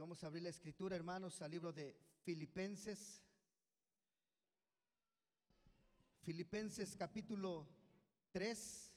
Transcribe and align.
vamos 0.00 0.24
a 0.24 0.28
abrir 0.28 0.42
la 0.42 0.48
escritura, 0.48 0.96
hermanos, 0.96 1.42
al 1.42 1.50
libro 1.50 1.74
de 1.74 1.94
Filipenses. 2.22 3.22
Filipenses 6.22 6.96
capítulo 6.96 7.68
3. 8.32 8.92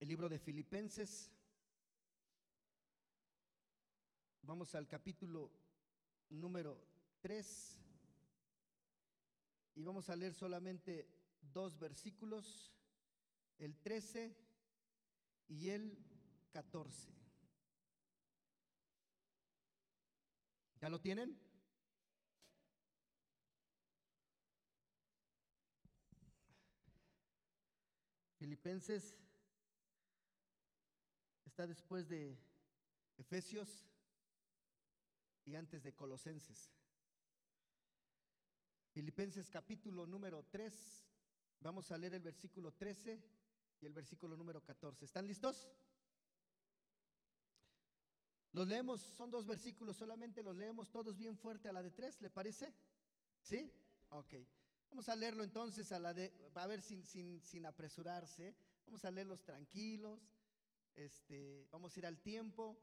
El 0.00 0.08
libro 0.08 0.30
de 0.30 0.38
Filipenses. 0.38 1.30
Vamos 4.40 4.74
al 4.74 4.88
capítulo 4.88 5.50
número 6.30 6.82
3 7.20 7.78
y 9.74 9.82
vamos 9.82 10.08
a 10.08 10.16
leer 10.16 10.32
solamente 10.32 11.21
dos 11.42 11.78
versículos, 11.78 12.72
el 13.58 13.76
13 13.78 14.36
y 15.48 15.70
el 15.70 15.98
14. 16.52 17.12
¿Ya 20.80 20.88
lo 20.88 21.00
tienen? 21.00 21.38
Filipenses 28.42 29.16
está 31.44 31.64
después 31.64 32.08
de 32.08 32.36
Efesios 33.16 33.86
y 35.44 35.54
antes 35.54 35.84
de 35.84 35.94
Colosenses. 35.94 36.72
Filipenses 38.90 39.48
capítulo 39.48 40.06
número 40.06 40.44
3, 40.50 41.06
vamos 41.62 41.90
a 41.92 41.98
leer 41.98 42.14
el 42.14 42.22
versículo 42.22 42.72
13 42.72 43.22
y 43.80 43.86
el 43.86 43.92
versículo 43.92 44.36
número 44.36 44.62
14. 44.62 45.04
¿Están 45.04 45.26
listos? 45.26 45.68
Los 48.52 48.68
leemos, 48.68 49.00
son 49.00 49.30
dos 49.30 49.46
versículos, 49.46 49.96
solamente 49.96 50.42
los 50.42 50.56
leemos 50.56 50.90
todos 50.90 51.16
bien 51.16 51.38
fuerte 51.38 51.68
a 51.68 51.72
la 51.72 51.82
de 51.82 51.90
tres, 51.90 52.20
¿le 52.20 52.28
parece? 52.28 52.74
¿Sí? 53.40 53.72
Ok. 54.10 54.34
Vamos 54.90 55.08
a 55.08 55.16
leerlo 55.16 55.42
entonces 55.42 55.90
a 55.92 55.98
la 55.98 56.12
de, 56.12 56.50
a 56.54 56.66
ver 56.66 56.82
sin, 56.82 57.02
sin, 57.02 57.40
sin 57.40 57.64
apresurarse, 57.64 58.54
vamos 58.84 59.04
a 59.06 59.10
leerlos 59.10 59.42
tranquilos, 59.42 60.20
este, 60.94 61.66
vamos 61.70 61.96
a 61.96 61.98
ir 61.98 62.06
al 62.06 62.20
tiempo, 62.20 62.78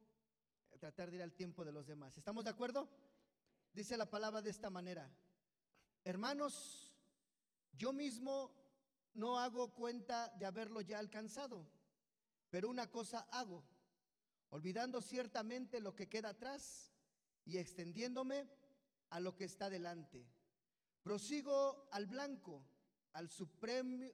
tratar 0.80 1.12
de 1.12 1.18
ir 1.18 1.22
al 1.22 1.34
tiempo 1.34 1.64
de 1.64 1.72
los 1.72 1.86
demás. 1.86 2.18
¿Estamos 2.18 2.46
de 2.46 2.50
acuerdo? 2.50 2.90
Dice 3.73 3.96
la 3.96 4.09
palabra 4.09 4.42
de 4.42 4.50
esta 4.50 4.72
manera. 4.72 5.08
Hermanos, 6.03 6.92
yo 7.73 7.94
mismo 7.94 8.69
no 9.14 9.40
hago 9.40 9.74
cuenta 9.74 10.30
de 10.38 10.46
haberlo 10.46 10.82
ya 10.82 11.00
alcanzado, 11.00 11.68
pero 12.50 12.70
una 12.70 12.90
cosa 12.90 13.28
hago, 13.32 13.64
olvidando 14.50 15.02
ciertamente 15.02 15.80
lo 15.80 15.96
que 15.96 16.08
queda 16.10 16.30
atrás 16.30 16.92
y 17.46 17.58
extendiéndome 17.58 18.48
a 19.10 19.20
lo 19.20 19.36
que 19.36 19.46
está 19.46 19.70
delante. 19.70 20.26
Prosigo 21.02 21.88
al 21.92 22.06
blanco, 22.06 22.64
al, 23.14 23.30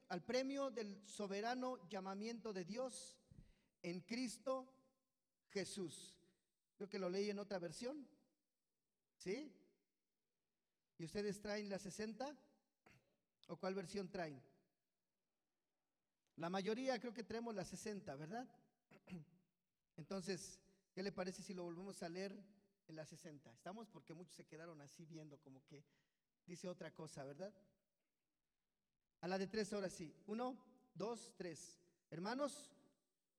al 0.10 0.24
premio 0.24 0.72
del 0.72 1.06
soberano 1.08 1.88
llamamiento 1.90 2.54
de 2.54 2.64
Dios 2.64 3.18
en 3.82 4.02
Cristo 4.02 4.72
Jesús. 5.50 6.18
Creo 6.76 6.90
que 6.90 7.00
lo 7.00 7.10
leí 7.10 7.30
en 7.30 7.40
otra 7.40 7.60
versión. 7.60 8.08
¿Sí? 9.18 9.52
¿Y 10.98 11.06
ustedes 11.06 11.42
traen 11.42 11.70
la 11.70 11.80
60? 11.80 12.36
¿O 13.48 13.58
cuál 13.58 13.76
versión 13.76 14.10
traen? 14.10 14.42
La 16.38 16.50
mayoría 16.50 17.00
creo 17.00 17.14
que 17.14 17.24
traemos 17.24 17.56
la 17.56 17.64
60, 17.64 18.16
¿verdad? 18.16 18.48
Entonces, 19.98 20.60
¿qué 20.94 21.02
le 21.02 21.12
parece 21.12 21.42
si 21.42 21.54
lo 21.54 21.64
volvemos 21.64 22.04
a 22.04 22.10
leer 22.10 22.38
en 22.88 22.96
la 22.96 23.06
60? 23.06 23.52
¿Estamos? 23.52 23.88
Porque 23.88 24.14
muchos 24.14 24.36
se 24.36 24.46
quedaron 24.46 24.82
así 24.82 25.06
viendo 25.06 25.40
como 25.40 25.64
que 25.66 25.84
dice 26.46 26.68
otra 26.68 26.92
cosa, 26.92 27.24
¿verdad? 27.24 27.54
A 29.22 29.28
la 29.28 29.38
de 29.38 29.48
tres 29.48 29.72
horas 29.72 29.94
sí. 29.94 30.14
Uno, 30.28 30.58
dos, 30.94 31.34
tres. 31.38 31.80
Hermanos, 32.10 32.70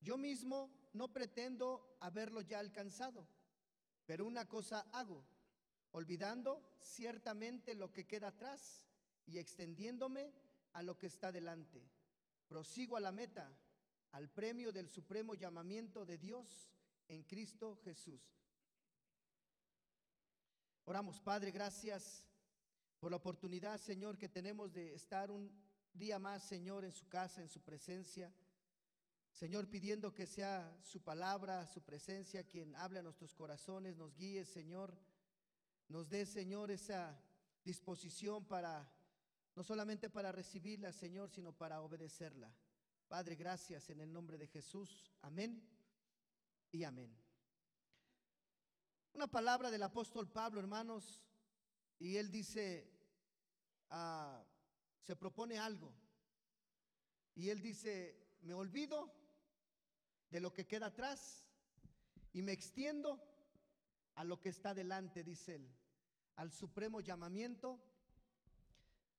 yo 0.01 0.17
mismo 0.17 0.71
no 0.95 1.13
pretendo 1.13 1.99
haberlo 2.01 2.41
ya 2.41 2.59
alcanzado, 2.59 3.29
pero 4.07 4.25
una 4.25 4.49
cosa 4.49 4.87
hago 4.93 5.23
olvidando 5.93 6.77
ciertamente 6.81 7.75
lo 7.75 7.93
que 7.93 8.07
queda 8.07 8.29
atrás 8.29 8.87
y 9.27 9.39
extendiéndome 9.39 10.33
a 10.73 10.83
lo 10.83 10.99
que 10.99 11.07
está 11.07 11.33
delante. 11.33 11.83
Prosigo 12.49 12.97
a 12.97 13.01
la 13.01 13.13
meta, 13.13 13.51
al 14.13 14.29
premio 14.29 14.73
del 14.73 14.89
supremo 14.89 15.35
llamamiento 15.35 16.05
de 16.05 16.19
Dios 16.19 16.71
en 17.09 17.23
Cristo 17.25 17.77
Jesús. 17.85 18.23
Oramos, 20.85 21.21
Padre, 21.21 21.51
gracias 21.51 22.25
por 22.99 23.11
la 23.11 23.17
oportunidad, 23.17 23.81
Señor, 23.81 24.17
que 24.17 24.29
tenemos 24.29 24.73
de 24.73 24.95
estar 24.95 25.31
un 25.31 25.51
día 25.93 26.19
más, 26.19 26.47
Señor, 26.47 26.85
en 26.85 26.93
su 26.93 27.09
casa, 27.09 27.43
en 27.43 27.49
su 27.49 27.61
presencia. 27.61 28.33
Señor, 29.33 29.69
pidiendo 29.69 30.15
que 30.15 30.27
sea 30.27 30.79
su 30.83 31.03
palabra, 31.03 31.67
su 31.67 31.83
presencia, 31.83 32.45
quien 32.45 32.75
hable 32.77 33.01
a 33.01 33.03
nuestros 33.03 33.35
corazones, 33.35 33.97
nos 33.97 34.15
guíe, 34.17 34.45
Señor 34.45 34.97
nos 35.89 36.09
dé, 36.09 36.27
Señor, 36.27 36.71
esa 36.73 37.17
disposición 37.65 38.45
para, 38.45 38.93
no 39.57 39.65
solamente 39.65 40.11
para 40.11 40.31
recibirla, 40.31 40.93
Señor, 40.93 41.31
sino 41.31 41.51
para 41.51 41.81
obedecerla. 41.81 42.55
Padre, 43.09 43.37
gracias 43.37 43.89
en 43.89 44.01
el 44.01 44.13
nombre 44.13 44.37
de 44.37 44.47
Jesús. 44.47 45.11
Amén 45.23 45.67
y 46.71 46.85
amén. 46.85 47.17
Una 49.15 49.27
palabra 49.27 49.71
del 49.71 49.83
apóstol 49.83 50.29
Pablo, 50.29 50.61
hermanos, 50.61 51.23
y 51.99 52.19
él 52.19 52.31
dice, 52.31 52.93
ah, 53.89 54.45
se 55.01 55.17
propone 55.17 55.59
algo. 55.59 55.91
Y 57.35 57.49
él 57.49 57.63
dice, 57.63 58.37
me 58.43 58.53
olvido 58.53 59.11
de 60.29 60.41
lo 60.41 60.53
que 60.53 60.67
queda 60.67 60.87
atrás 60.87 61.47
y 62.35 62.43
me 62.43 62.53
extiendo 62.53 63.23
a 64.17 64.25
lo 64.25 64.39
que 64.39 64.51
está 64.51 64.75
delante, 64.75 65.25
dice 65.25 65.55
él, 65.55 65.75
al 66.35 66.53
supremo 66.53 67.01
llamamiento 67.01 67.81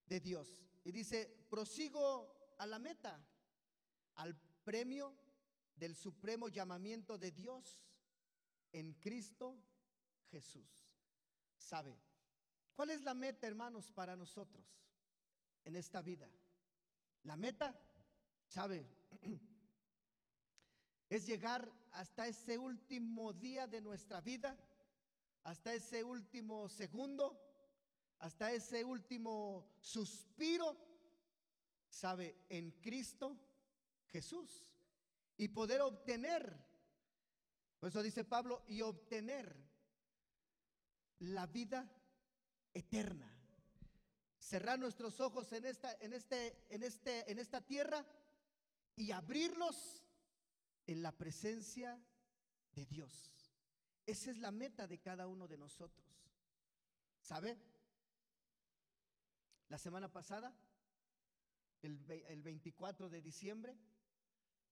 de 0.07 0.19
Dios. 0.19 0.63
Y 0.83 0.91
dice, 0.91 1.45
prosigo 1.49 2.55
a 2.57 2.65
la 2.65 2.79
meta, 2.79 3.19
al 4.15 4.35
premio 4.63 5.13
del 5.75 5.95
supremo 5.95 6.49
llamamiento 6.49 7.17
de 7.17 7.31
Dios 7.31 7.83
en 8.71 8.93
Cristo 8.93 9.57
Jesús. 10.31 10.89
¿Sabe? 11.57 11.97
¿Cuál 12.73 12.91
es 12.91 13.01
la 13.01 13.13
meta, 13.13 13.47
hermanos, 13.47 13.91
para 13.91 14.15
nosotros 14.15 14.65
en 15.65 15.75
esta 15.75 16.01
vida? 16.01 16.29
La 17.23 17.35
meta, 17.35 17.79
¿sabe? 18.47 18.85
Es 21.09 21.25
llegar 21.25 21.71
hasta 21.91 22.27
ese 22.27 22.57
último 22.57 23.31
día 23.31 23.65
de 23.65 23.79
nuestra 23.79 24.19
vida 24.19 24.57
hasta 25.47 25.73
ese 25.73 26.03
último 26.03 26.67
segundo, 26.67 27.46
hasta 28.19 28.51
ese 28.51 28.83
último 28.83 29.69
suspiro, 29.79 30.75
sabe, 31.89 32.45
en 32.49 32.71
Cristo 32.81 33.37
Jesús. 34.07 34.65
Y 35.37 35.49
poder 35.49 35.81
obtener, 35.81 36.57
por 37.79 37.89
eso 37.89 38.01
dice 38.01 38.23
Pablo, 38.23 38.63
y 38.67 38.81
obtener 38.81 39.55
la 41.19 41.45
vida 41.47 41.89
eterna. 42.73 43.33
Cerrar 44.39 44.79
nuestros 44.79 45.19
ojos 45.19 45.51
en 45.51 45.65
esta, 45.65 45.93
en 45.99 46.13
este, 46.13 46.65
en 46.69 46.83
este, 46.83 47.29
en 47.31 47.37
esta 47.37 47.61
tierra 47.61 48.05
y 48.95 49.11
abrirlos 49.11 50.01
en 50.87 51.03
la 51.03 51.11
presencia 51.11 51.99
de 52.71 52.85
Dios. 52.85 53.31
Esa 54.05 54.31
es 54.31 54.37
la 54.37 54.51
meta 54.51 54.87
de 54.87 54.99
cada 54.99 55.27
uno 55.27 55.47
de 55.47 55.57
nosotros. 55.57 56.07
¿Sabe? 57.19 57.57
La 59.69 59.77
semana 59.77 60.11
pasada, 60.11 60.55
el, 61.81 61.97
24 62.41 63.09
de 63.09 63.21
diciembre, 63.21 63.77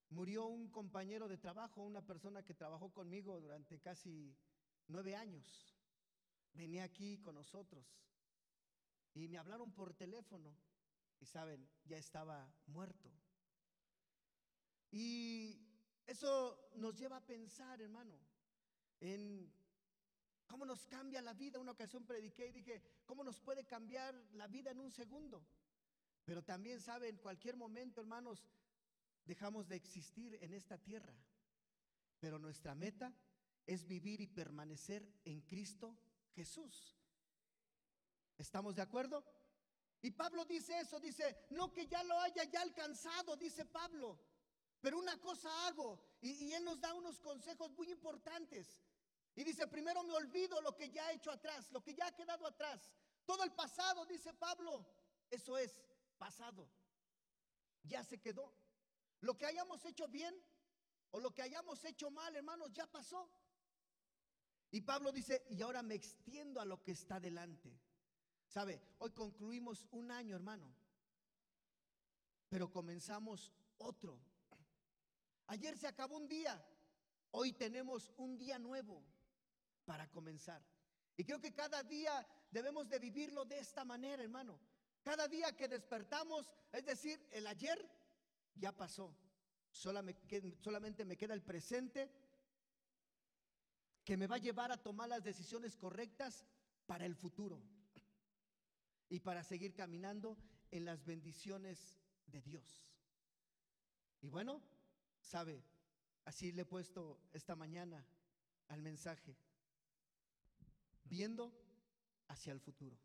murió 0.10 0.46
un 0.46 0.70
compañero 0.70 1.28
de 1.28 1.38
trabajo, 1.38 1.82
una 1.84 2.06
persona 2.06 2.44
que 2.44 2.54
trabajó 2.54 2.94
conmigo 2.94 3.40
durante 3.42 3.80
casi 3.80 4.38
nueve 4.88 5.16
años. 5.16 5.76
Venía 6.54 6.86
aquí 6.86 7.18
con 7.20 7.36
nosotros 7.36 7.86
y 9.14 9.28
me 9.28 9.38
hablaron 9.38 9.74
por 9.74 9.94
teléfono 9.94 10.56
y 11.20 11.26
saben, 11.26 11.68
ya 11.84 11.98
estaba 11.98 12.50
muerto. 12.68 13.12
Y 14.92 15.60
eso 16.06 16.70
nos 16.76 16.96
lleva 16.96 17.18
a 17.18 17.26
pensar, 17.26 17.82
hermano, 17.82 18.18
en 19.02 19.52
cómo 20.48 20.66
nos 20.66 20.86
cambia 20.86 21.22
la 21.22 21.34
vida. 21.34 21.60
Una 21.60 21.72
ocasión 21.72 22.06
prediqué 22.06 22.48
y 22.48 22.52
dije, 22.52 22.82
¿cómo 23.06 23.24
nos 23.24 23.40
puede 23.40 23.66
cambiar 23.66 24.14
la 24.34 24.48
vida 24.48 24.72
en 24.72 24.80
un 24.80 24.92
segundo? 24.92 25.46
Pero 26.24 26.44
también 26.44 26.82
sabe, 26.82 27.10
en 27.10 27.18
cualquier 27.18 27.56
momento, 27.56 28.02
hermanos, 28.02 28.48
dejamos 29.26 29.68
de 29.68 29.76
existir 29.76 30.38
en 30.42 30.54
esta 30.54 30.78
tierra. 30.78 31.16
Pero 32.20 32.40
nuestra 32.40 32.74
meta 32.74 33.14
es 33.66 33.86
vivir 33.86 34.22
y 34.22 34.28
permanecer 34.28 35.08
en 35.26 35.42
Cristo 35.42 35.98
Jesús. 36.34 36.96
¿Estamos 38.38 38.76
de 38.76 38.82
acuerdo? 38.82 39.24
Y 40.02 40.12
Pablo 40.12 40.46
dice 40.46 40.80
eso, 40.80 41.00
dice, 41.00 41.46
no 41.52 41.72
que 41.72 41.88
ya 41.88 42.04
lo 42.04 42.20
haya 42.20 42.44
ya 42.44 42.62
alcanzado, 42.62 43.36
dice 43.36 43.66
Pablo, 43.66 44.20
pero 44.82 45.00
una 45.00 45.20
cosa 45.20 45.50
hago. 45.68 46.00
Y, 46.22 46.32
y 46.46 46.54
él 46.54 46.64
nos 46.64 46.80
da 46.80 46.94
unos 46.94 47.20
consejos 47.20 47.72
muy 47.72 47.90
importantes. 47.90 48.78
Y 49.36 49.44
dice, 49.44 49.68
primero 49.68 50.02
me 50.04 50.14
olvido 50.14 50.62
lo 50.62 50.76
que 50.76 50.90
ya 50.90 51.12
he 51.12 51.16
hecho 51.16 51.30
atrás, 51.30 51.70
lo 51.72 51.84
que 51.84 51.94
ya 51.94 52.08
ha 52.08 52.16
quedado 52.16 52.48
atrás. 52.48 52.90
Todo 53.26 53.44
el 53.44 53.52
pasado, 53.52 54.06
dice 54.06 54.34
Pablo, 54.34 54.86
eso 55.30 55.58
es 55.58 55.82
pasado. 56.18 56.70
Ya 57.84 58.04
se 58.04 58.20
quedó. 58.20 58.54
Lo 59.20 59.38
que 59.38 59.46
hayamos 59.46 59.84
hecho 59.86 60.08
bien 60.08 60.34
o 61.12 61.20
lo 61.20 61.34
que 61.34 61.42
hayamos 61.42 61.84
hecho 61.84 62.10
mal, 62.12 62.34
hermanos, 62.36 62.72
ya 62.72 62.88
pasó. 62.88 63.30
Y 64.72 64.82
Pablo 64.82 65.12
dice, 65.12 65.46
y 65.50 65.62
ahora 65.62 65.84
me 65.84 65.96
extiendo 65.96 66.62
a 66.62 66.66
lo 66.66 66.82
que 66.82 66.92
está 66.92 67.20
delante. 67.20 67.78
¿Sabe? 68.48 68.82
Hoy 69.00 69.12
concluimos 69.12 69.86
un 69.92 70.12
año, 70.12 70.36
hermano, 70.36 70.74
pero 72.48 72.72
comenzamos 72.72 73.52
otro. 73.80 74.18
Ayer 75.48 75.78
se 75.78 75.88
acabó 75.88 76.16
un 76.16 76.28
día, 76.28 76.66
hoy 77.32 77.52
tenemos 77.52 78.14
un 78.16 78.38
día 78.38 78.58
nuevo 78.60 79.04
para 79.86 80.10
comenzar. 80.10 80.62
Y 81.18 81.24
creo 81.24 81.40
que 81.40 81.54
cada 81.54 81.84
día 81.84 82.26
debemos 82.52 82.90
de 82.90 83.00
vivirlo 83.00 83.46
de 83.46 83.60
esta 83.60 83.86
manera, 83.86 84.24
hermano. 84.24 84.60
Cada 85.02 85.28
día 85.28 85.56
que 85.56 85.68
despertamos, 85.68 86.52
es 86.72 86.86
decir, 86.86 87.26
el 87.32 87.48
ayer 87.48 87.90
ya 88.56 88.72
pasó. 88.72 89.16
Solamente 89.72 91.06
me 91.06 91.18
queda 91.18 91.34
el 91.34 91.44
presente 91.44 92.10
que 94.04 94.18
me 94.18 94.28
va 94.28 94.36
a 94.36 94.40
llevar 94.40 94.72
a 94.72 94.82
tomar 94.82 95.10
las 95.10 95.24
decisiones 95.24 95.76
correctas 95.76 96.46
para 96.86 97.06
el 97.06 97.16
futuro 97.16 97.62
y 99.10 99.20
para 99.20 99.44
seguir 99.44 99.74
caminando 99.74 100.38
en 100.72 100.86
las 100.86 101.04
bendiciones 101.06 102.00
de 102.28 102.42
Dios. 102.42 102.86
Y 104.22 104.30
bueno, 104.30 104.62
sabe, 105.20 105.64
así 106.24 106.52
le 106.52 106.64
he 106.64 106.66
puesto 106.66 107.20
esta 107.34 107.56
mañana 107.56 108.06
al 108.70 108.82
mensaje, 108.82 109.36
viendo 111.06 111.52
hacia 112.28 112.52
el 112.54 112.60
futuro. 112.60 112.98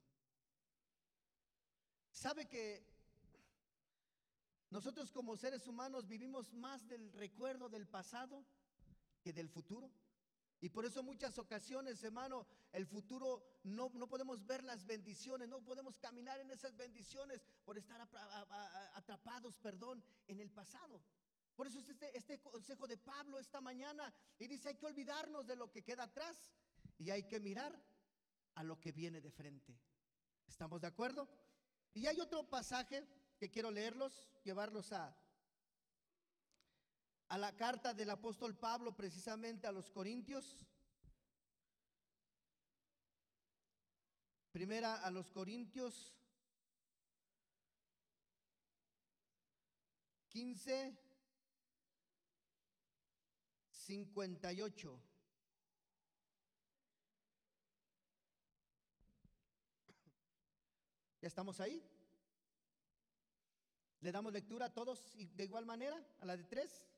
Sabe 2.10 2.46
que 2.46 2.84
nosotros 4.70 5.10
como 5.10 5.36
seres 5.36 5.66
humanos 5.66 6.06
vivimos 6.06 6.52
más 6.52 6.86
del 6.88 7.12
recuerdo 7.12 7.68
del 7.68 7.86
pasado 7.86 8.44
que 9.22 9.32
del 9.32 9.48
futuro. 9.48 9.90
Y 10.62 10.68
por 10.68 10.84
eso 10.84 11.02
muchas 11.02 11.38
ocasiones, 11.38 12.02
hermano, 12.04 12.46
el 12.72 12.86
futuro 12.86 13.42
no, 13.64 13.90
no, 13.94 14.06
podemos 14.06 14.44
ver 14.46 14.62
las 14.62 14.84
bendiciones, 14.84 15.48
no 15.48 15.62
podemos 15.62 15.98
caminar 15.98 16.38
en 16.38 16.50
esas 16.50 16.76
bendiciones 16.76 17.40
por 17.64 17.78
estar 17.78 18.00
atrapados, 18.94 19.56
perdón, 19.56 20.04
en 20.28 20.38
el 20.38 20.50
pasado. 20.50 21.02
Por 21.56 21.66
eso 21.66 21.78
es 21.78 21.88
este, 21.88 22.16
este 22.16 22.40
consejo 22.40 22.86
de 22.86 22.98
Pablo 22.98 23.38
esta 23.38 23.60
mañana 23.60 24.12
y 24.38 24.46
dice 24.46 24.68
hay 24.68 24.76
que 24.76 24.86
olvidarnos 24.86 25.46
de 25.46 25.56
lo 25.56 25.70
que 25.70 25.82
queda 25.82 26.04
atrás 26.04 26.50
y 27.00 27.10
hay 27.10 27.22
que 27.22 27.40
mirar 27.40 27.74
a 28.56 28.62
lo 28.62 28.78
que 28.78 28.92
viene 28.92 29.22
de 29.22 29.30
frente. 29.30 29.74
¿Estamos 30.46 30.82
de 30.82 30.86
acuerdo? 30.86 31.26
Y 31.94 32.06
hay 32.06 32.20
otro 32.20 32.48
pasaje 32.48 33.08
que 33.38 33.50
quiero 33.50 33.70
leerlos, 33.70 34.28
llevarlos 34.44 34.92
a, 34.92 35.16
a 37.28 37.38
la 37.38 37.56
carta 37.56 37.94
del 37.94 38.10
apóstol 38.10 38.54
Pablo 38.54 38.94
precisamente 38.94 39.66
a 39.66 39.72
los 39.72 39.90
Corintios. 39.90 40.66
Primera 44.52 44.96
a 44.96 45.10
los 45.10 45.30
Corintios 45.30 46.14
15, 50.28 50.98
58. 53.70 55.09
¿Ya 61.20 61.28
estamos 61.28 61.60
ahí? 61.60 61.82
¿Le 64.00 64.10
damos 64.10 64.32
lectura 64.32 64.66
a 64.66 64.72
todos 64.72 65.02
de 65.14 65.44
igual 65.44 65.66
manera? 65.66 66.02
¿A 66.20 66.24
la 66.24 66.34
de 66.34 66.44
tres? 66.44 66.88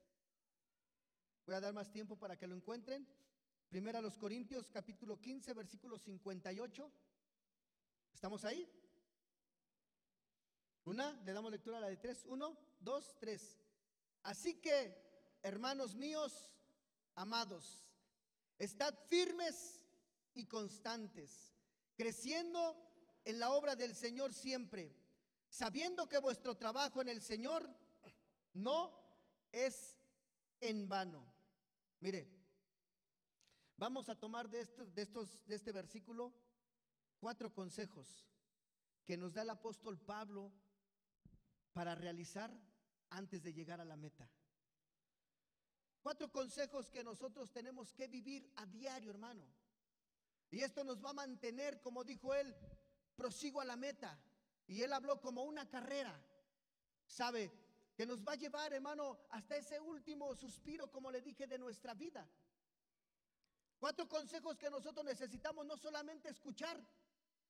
Voy 1.45 1.57
a 1.57 1.61
dar 1.61 1.75
más 1.75 1.91
tiempo 1.91 2.17
para 2.17 2.37
que 2.37 2.47
lo 2.47 2.55
encuentren. 2.55 3.05
Primera 3.69 3.99
a 3.99 4.03
los 4.03 4.17
Corintios 4.17 4.71
capítulo 4.71 5.21
15, 5.21 5.55
versículo 5.55 5.99
58. 5.99 6.93
¿Estamos 8.15 8.45
ahí? 8.45 8.71
Una, 10.85 11.13
le 11.25 11.33
damos 11.33 11.51
lectura 11.51 11.79
a 11.79 11.81
la 11.81 11.89
de 11.89 11.97
tres. 11.97 12.25
Uno, 12.27 12.57
dos, 12.79 13.17
tres. 13.19 13.59
Así 14.23 14.61
que, 14.61 14.97
hermanos 15.43 15.97
míos, 15.97 16.55
amados, 17.17 17.85
estad 18.57 18.95
firmes 19.09 19.85
y 20.35 20.47
constantes, 20.47 21.53
creciendo 21.97 22.82
en 23.25 23.39
la 23.39 23.51
obra 23.51 23.77
del 23.77 23.95
Señor 23.95 24.33
siempre, 24.33 24.95
sabiendo 25.49 26.09
que 26.09 26.19
vuestro 26.19 26.57
trabajo 26.57 27.01
en 27.01 27.09
el 27.09 27.23
Señor 27.23 27.69
no 28.55 28.93
es 29.53 29.97
en 30.61 30.89
vano. 30.89 31.25
Mire, 32.01 32.29
vamos 33.77 34.09
a 34.09 34.19
tomar 34.19 34.49
de, 34.49 34.61
estos, 34.61 34.95
de, 34.95 35.03
estos, 35.03 35.47
de 35.47 35.55
este 35.55 35.73
versículo 35.73 36.33
cuatro 37.21 37.53
consejos 37.53 38.27
que 39.05 39.17
nos 39.17 39.33
da 39.33 39.43
el 39.43 39.51
apóstol 39.51 39.99
Pablo 39.99 40.53
para 41.73 41.95
realizar 41.95 42.53
antes 43.11 43.43
de 43.43 43.53
llegar 43.53 43.81
a 43.81 43.85
la 43.85 43.97
meta. 43.97 44.29
Cuatro 46.03 46.31
consejos 46.33 46.91
que 46.91 47.05
nosotros 47.05 47.53
tenemos 47.53 47.93
que 47.93 48.09
vivir 48.09 48.51
a 48.57 48.67
diario, 48.67 49.11
hermano. 49.11 49.47
Y 50.51 50.63
esto 50.63 50.83
nos 50.85 51.03
va 51.03 51.11
a 51.11 51.15
mantener, 51.15 51.81
como 51.81 52.05
dijo 52.05 52.35
él, 52.35 52.55
prosigo 53.17 53.61
a 53.61 53.65
la 53.65 53.77
meta. 53.77 54.19
Y 54.67 54.83
él 54.83 54.93
habló 54.93 55.21
como 55.21 55.43
una 55.43 55.69
carrera. 55.69 56.19
¿Sabe? 57.07 57.51
que 57.95 58.07
nos 58.07 58.27
va 58.27 58.33
a 58.33 58.37
llevar, 58.37 58.73
hermano, 58.73 59.21
hasta 59.31 59.57
ese 59.57 59.79
último 59.79 60.35
suspiro, 60.35 60.91
como 60.91 61.11
le 61.11 61.21
dije, 61.21 61.47
de 61.47 61.59
nuestra 61.59 61.95
vida. 61.95 62.27
Cuatro 63.79 64.09
consejos 64.09 64.57
que 64.57 64.71
nosotros 64.71 65.05
necesitamos 65.05 65.67
no 65.67 65.77
solamente 65.77 66.29
escuchar, 66.29 66.81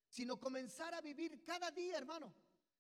sino 0.08 0.40
comenzar 0.40 0.94
a 0.94 1.00
vivir 1.00 1.42
cada 1.44 1.70
día, 1.70 1.96
hermano, 1.96 2.32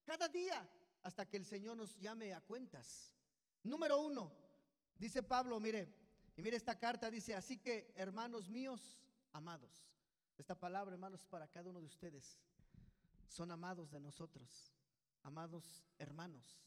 cada 0.04 0.28
día, 0.28 0.68
hasta 1.02 1.28
que 1.28 1.36
el 1.36 1.44
Señor 1.44 1.76
nos 1.76 1.96
llame 1.98 2.34
a 2.34 2.40
cuentas. 2.40 3.14
Número 3.62 4.00
uno, 4.00 4.32
dice 4.96 5.22
Pablo, 5.22 5.60
mire, 5.60 5.94
y 6.36 6.42
mire 6.42 6.56
esta 6.56 6.78
carta, 6.78 7.10
dice, 7.10 7.34
así 7.34 7.58
que, 7.58 7.92
hermanos 7.96 8.48
míos, 8.48 8.98
amados, 9.32 9.86
esta 10.36 10.58
palabra, 10.58 10.94
hermanos, 10.94 11.24
para 11.26 11.46
cada 11.46 11.70
uno 11.70 11.80
de 11.80 11.86
ustedes, 11.86 12.38
son 13.32 13.50
amados 13.50 13.90
de 13.90 13.98
nosotros, 13.98 14.74
amados 15.22 15.82
hermanos. 15.98 16.60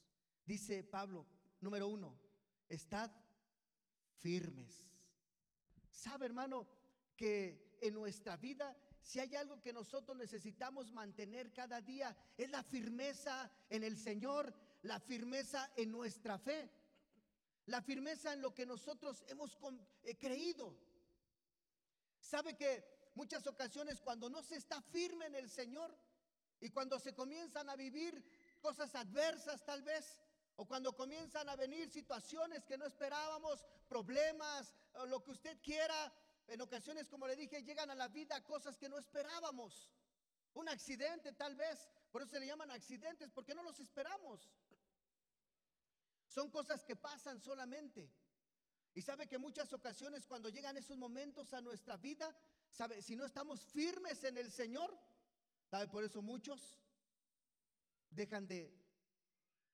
Dice 0.43 0.83
Pablo, 0.83 1.27
número 1.61 1.87
uno, 1.87 2.19
estad 2.67 3.11
firmes. 4.17 4.83
¿Sabe, 5.91 6.25
hermano, 6.25 6.67
que 7.15 7.77
en 7.81 7.93
nuestra 7.93 8.35
vida, 8.37 8.75
si 8.99 9.19
hay 9.19 9.35
algo 9.35 9.61
que 9.61 9.73
nosotros 9.73 10.17
necesitamos 10.17 10.91
mantener 10.91 11.53
cada 11.53 11.81
día, 11.81 12.17
es 12.35 12.49
la 12.49 12.63
firmeza 12.63 13.51
en 13.69 13.83
el 13.83 13.95
Señor, 13.95 14.51
la 14.81 14.99
firmeza 14.99 15.71
en 15.75 15.91
nuestra 15.91 16.39
fe, 16.39 16.71
la 17.67 17.83
firmeza 17.83 18.33
en 18.33 18.41
lo 18.41 18.55
que 18.55 18.65
nosotros 18.65 19.23
hemos 19.27 19.55
eh, 20.03 20.17
creído. 20.17 20.75
¿Sabe 22.19 22.55
que 22.55 23.11
muchas 23.13 23.45
ocasiones 23.45 24.01
cuando 24.01 24.31
no 24.31 24.41
se 24.41 24.55
está 24.55 24.81
firme 24.81 25.27
en 25.27 25.35
el 25.35 25.49
Señor 25.49 25.95
y 26.59 26.69
cuando 26.69 26.99
se 26.99 27.13
comienzan 27.13 27.69
a 27.69 27.75
vivir 27.75 28.23
cosas 28.61 28.93
adversas 28.95 29.63
tal 29.63 29.81
vez, 29.83 30.21
o 30.57 30.65
cuando 30.65 30.95
comienzan 30.95 31.49
a 31.49 31.55
venir 31.55 31.89
situaciones 31.89 32.63
que 32.65 32.77
no 32.77 32.85
esperábamos, 32.85 33.65
problemas, 33.89 34.73
lo 35.07 35.21
que 35.23 35.31
usted 35.31 35.59
quiera, 35.61 36.13
en 36.47 36.61
ocasiones, 36.61 37.09
como 37.09 37.27
le 37.27 37.35
dije, 37.35 37.63
llegan 37.63 37.89
a 37.91 37.95
la 37.95 38.07
vida 38.07 38.41
cosas 38.43 38.77
que 38.77 38.87
no 38.87 38.97
esperábamos. 38.97 39.91
Un 40.53 40.69
accidente 40.69 41.33
tal 41.33 41.55
vez, 41.55 41.89
por 42.11 42.21
eso 42.21 42.31
se 42.31 42.39
le 42.39 42.47
llaman 42.47 42.71
accidentes, 42.71 43.31
porque 43.31 43.53
no 43.53 43.63
los 43.63 43.79
esperamos. 43.79 44.49
Son 46.27 46.49
cosas 46.49 46.83
que 46.83 46.95
pasan 46.95 47.41
solamente. 47.41 48.09
Y 48.93 49.01
sabe 49.01 49.27
que 49.27 49.37
muchas 49.37 49.73
ocasiones 49.73 50.25
cuando 50.25 50.47
llegan 50.47 50.77
esos 50.77 50.97
momentos 50.97 51.53
a 51.53 51.59
nuestra 51.59 51.97
vida, 51.97 52.33
sabe, 52.69 53.01
si 53.01 53.17
no 53.17 53.25
estamos 53.25 53.61
firmes 53.65 54.23
en 54.23 54.37
el 54.37 54.49
Señor, 54.51 54.97
por 55.91 56.03
eso 56.03 56.21
muchos 56.21 56.79
dejan 58.09 58.47
de 58.47 58.73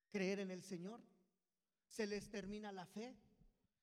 creer 0.10 0.40
en 0.40 0.52
el 0.52 0.64
Señor. 0.64 1.02
Se 1.88 2.08
les 2.08 2.30
termina 2.30 2.72
la 2.72 2.86
fe, 2.86 3.16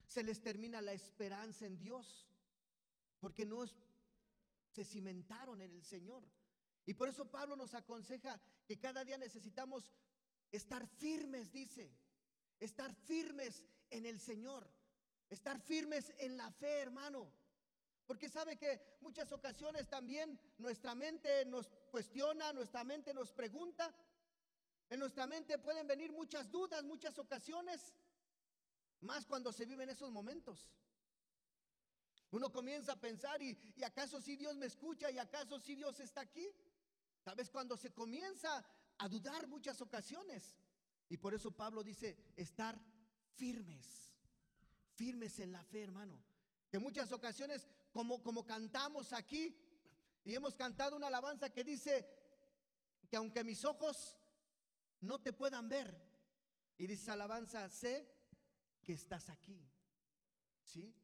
se 0.06 0.22
les 0.22 0.40
termina 0.40 0.80
la 0.80 0.92
esperanza 0.92 1.66
en 1.66 1.78
Dios, 1.78 2.26
porque 3.20 3.44
no 3.44 3.64
se 4.72 4.84
cimentaron 4.84 5.60
en 5.60 5.72
el 5.72 5.82
Señor. 5.84 6.22
Y 6.86 6.94
por 6.94 7.08
eso 7.08 7.30
Pablo 7.30 7.54
nos 7.56 7.74
aconseja 7.74 8.40
que 8.66 8.78
cada 8.78 9.04
día 9.04 9.18
necesitamos 9.18 9.92
estar 10.50 10.86
firmes, 10.86 11.52
dice, 11.52 11.92
estar 12.60 12.94
firmes 12.94 13.62
en 13.90 14.06
el 14.06 14.18
Señor, 14.18 14.66
estar 15.28 15.60
firmes 15.60 16.12
en 16.18 16.36
la 16.36 16.50
fe, 16.52 16.80
hermano. 16.80 17.30
Porque 18.08 18.30
sabe 18.30 18.56
que 18.56 18.80
muchas 19.02 19.30
ocasiones 19.32 19.86
también 19.86 20.40
nuestra 20.56 20.94
mente 20.94 21.44
nos 21.44 21.68
cuestiona, 21.90 22.54
nuestra 22.54 22.82
mente 22.82 23.12
nos 23.12 23.32
pregunta, 23.32 23.94
en 24.88 24.98
nuestra 24.98 25.26
mente 25.26 25.58
pueden 25.58 25.86
venir 25.86 26.10
muchas 26.10 26.50
dudas, 26.50 26.82
muchas 26.84 27.18
ocasiones, 27.18 27.92
más 29.02 29.26
cuando 29.26 29.52
se 29.52 29.66
viven 29.66 29.90
esos 29.90 30.10
momentos. 30.10 30.72
Uno 32.30 32.50
comienza 32.50 32.92
a 32.92 33.00
pensar, 33.00 33.42
¿y, 33.42 33.58
¿y, 33.76 33.84
acaso 33.84 34.22
si 34.22 34.36
Dios 34.36 34.56
me 34.56 34.64
escucha? 34.64 35.10
¿Y 35.10 35.18
acaso 35.18 35.60
si 35.60 35.74
Dios 35.74 36.00
está 36.00 36.22
aquí? 36.22 36.48
Tal 37.22 37.36
vez 37.36 37.50
cuando 37.50 37.76
se 37.76 37.92
comienza 37.92 38.64
a 38.96 39.06
dudar 39.06 39.46
muchas 39.48 39.82
ocasiones. 39.82 40.56
Y 41.10 41.18
por 41.18 41.34
eso 41.34 41.50
Pablo 41.50 41.84
dice, 41.84 42.16
estar 42.36 42.80
firmes, 43.34 44.14
firmes 44.94 45.38
en 45.40 45.52
la 45.52 45.62
fe, 45.62 45.82
hermano. 45.82 46.18
Que 46.70 46.78
muchas 46.78 47.12
ocasiones, 47.12 47.66
como, 47.92 48.22
como 48.22 48.44
cantamos 48.44 49.12
aquí, 49.12 49.56
y 50.24 50.34
hemos 50.34 50.54
cantado 50.54 50.96
una 50.96 51.06
alabanza 51.06 51.50
que 51.50 51.64
dice 51.64 52.06
que 53.08 53.16
aunque 53.16 53.44
mis 53.44 53.64
ojos 53.64 54.16
no 55.00 55.20
te 55.20 55.32
puedan 55.32 55.68
ver, 55.68 56.08
y 56.76 56.86
dice 56.86 57.10
alabanza, 57.10 57.68
sé 57.68 58.08
que 58.82 58.92
estás 58.92 59.28
aquí. 59.28 59.60
¿Sí? 60.62 60.94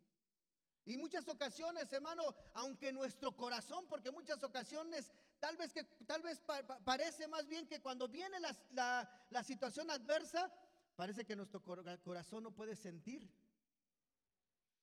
Y 0.86 0.96
muchas 0.98 1.26
ocasiones, 1.28 1.90
hermano, 1.92 2.22
aunque 2.52 2.92
nuestro 2.92 3.34
corazón, 3.34 3.86
porque 3.88 4.10
muchas 4.10 4.42
ocasiones, 4.42 5.10
tal 5.40 5.56
vez 5.56 5.72
que 5.72 5.82
tal 6.06 6.22
vez 6.22 6.42
parece 6.84 7.26
más 7.26 7.48
bien 7.48 7.66
que 7.66 7.80
cuando 7.80 8.06
viene 8.06 8.38
la, 8.38 9.26
la 9.30 9.42
situación 9.42 9.90
adversa, 9.90 10.52
parece 10.94 11.24
que 11.24 11.34
nuestro 11.34 11.62
corazón 11.62 12.44
no 12.44 12.54
puede 12.54 12.76
sentir 12.76 13.28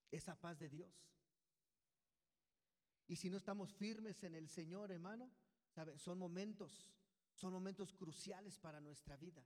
esa 0.09 0.35
paz 0.35 0.59
de 0.59 0.69
Dios. 0.69 0.91
Y 3.07 3.15
si 3.15 3.29
no 3.29 3.37
estamos 3.37 3.73
firmes 3.73 4.23
en 4.23 4.35
el 4.35 4.47
Señor, 4.47 4.91
hermano, 4.91 5.29
¿sabe? 5.69 5.97
Son 5.97 6.17
momentos, 6.17 6.87
son 7.33 7.51
momentos 7.53 7.93
cruciales 7.93 8.57
para 8.57 8.79
nuestra 8.79 9.17
vida. 9.17 9.43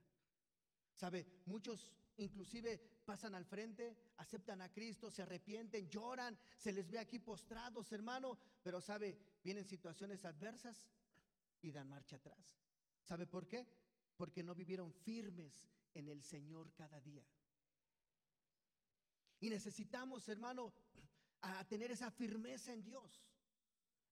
¿Sabe? 0.94 1.26
Muchos 1.46 1.92
inclusive 2.18 2.78
pasan 3.04 3.34
al 3.34 3.44
frente, 3.44 3.96
aceptan 4.16 4.62
a 4.62 4.72
Cristo, 4.72 5.10
se 5.10 5.22
arrepienten, 5.22 5.88
lloran, 5.88 6.38
se 6.56 6.72
les 6.72 6.90
ve 6.90 6.98
aquí 6.98 7.18
postrados, 7.18 7.92
hermano, 7.92 8.38
pero 8.62 8.80
sabe, 8.80 9.18
vienen 9.42 9.64
situaciones 9.64 10.24
adversas 10.24 10.82
y 11.62 11.70
dan 11.70 11.88
marcha 11.88 12.16
atrás. 12.16 12.58
¿Sabe 13.02 13.26
por 13.26 13.46
qué? 13.46 13.66
Porque 14.16 14.42
no 14.42 14.54
vivieron 14.54 14.92
firmes 14.92 15.52
en 15.94 16.08
el 16.08 16.22
Señor 16.22 16.72
cada 16.72 17.00
día. 17.00 17.24
Y 19.40 19.50
necesitamos, 19.50 20.28
hermano, 20.28 20.72
a 21.42 21.64
tener 21.68 21.90
esa 21.90 22.10
firmeza 22.10 22.72
en 22.72 22.82
Dios, 22.82 23.22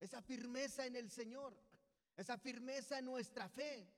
esa 0.00 0.20
firmeza 0.22 0.86
en 0.86 0.96
el 0.96 1.10
Señor, 1.10 1.54
esa 2.16 2.38
firmeza 2.38 2.98
en 2.98 3.06
nuestra 3.06 3.48
fe, 3.48 3.88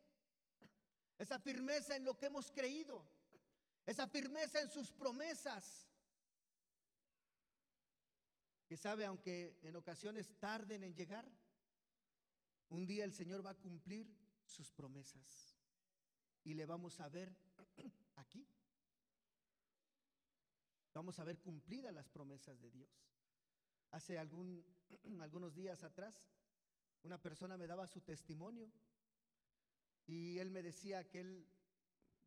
esa 1.19 1.39
firmeza 1.39 1.97
en 1.97 2.05
lo 2.05 2.17
que 2.17 2.27
hemos 2.27 2.51
creído, 2.51 3.05
esa 3.85 4.07
firmeza 4.07 4.61
en 4.61 4.71
sus 4.71 4.91
promesas. 4.93 5.89
Que 8.67 8.77
sabe, 8.77 9.05
aunque 9.05 9.59
en 9.63 9.77
ocasiones 9.77 10.39
tarden 10.41 10.83
en 10.83 10.95
llegar, 10.95 11.31
un 12.69 12.87
día 12.87 13.05
el 13.05 13.13
Señor 13.13 13.45
va 13.47 13.51
a 13.51 13.55
cumplir 13.59 14.13
sus 14.45 14.73
promesas 14.73 15.57
y 16.43 16.55
le 16.55 16.67
vamos 16.67 16.99
a 17.01 17.09
ver 17.09 17.33
aquí 18.17 18.47
Vamos 20.97 21.19
a 21.19 21.25
ver 21.25 21.39
cumplidas 21.41 21.93
las 21.93 22.09
promesas 22.09 22.59
de 22.59 22.71
Dios. 22.71 22.89
Hace 23.91 24.19
algún, 24.19 24.65
algunos 25.21 25.55
días 25.55 25.83
atrás, 25.85 26.15
una 27.03 27.19
persona 27.19 27.57
me 27.57 27.67
daba 27.67 27.87
su 27.87 28.01
testimonio 28.01 28.71
y 30.07 30.39
él 30.39 30.51
me 30.51 30.63
decía 30.63 31.09
que 31.09 31.21
él 31.21 31.47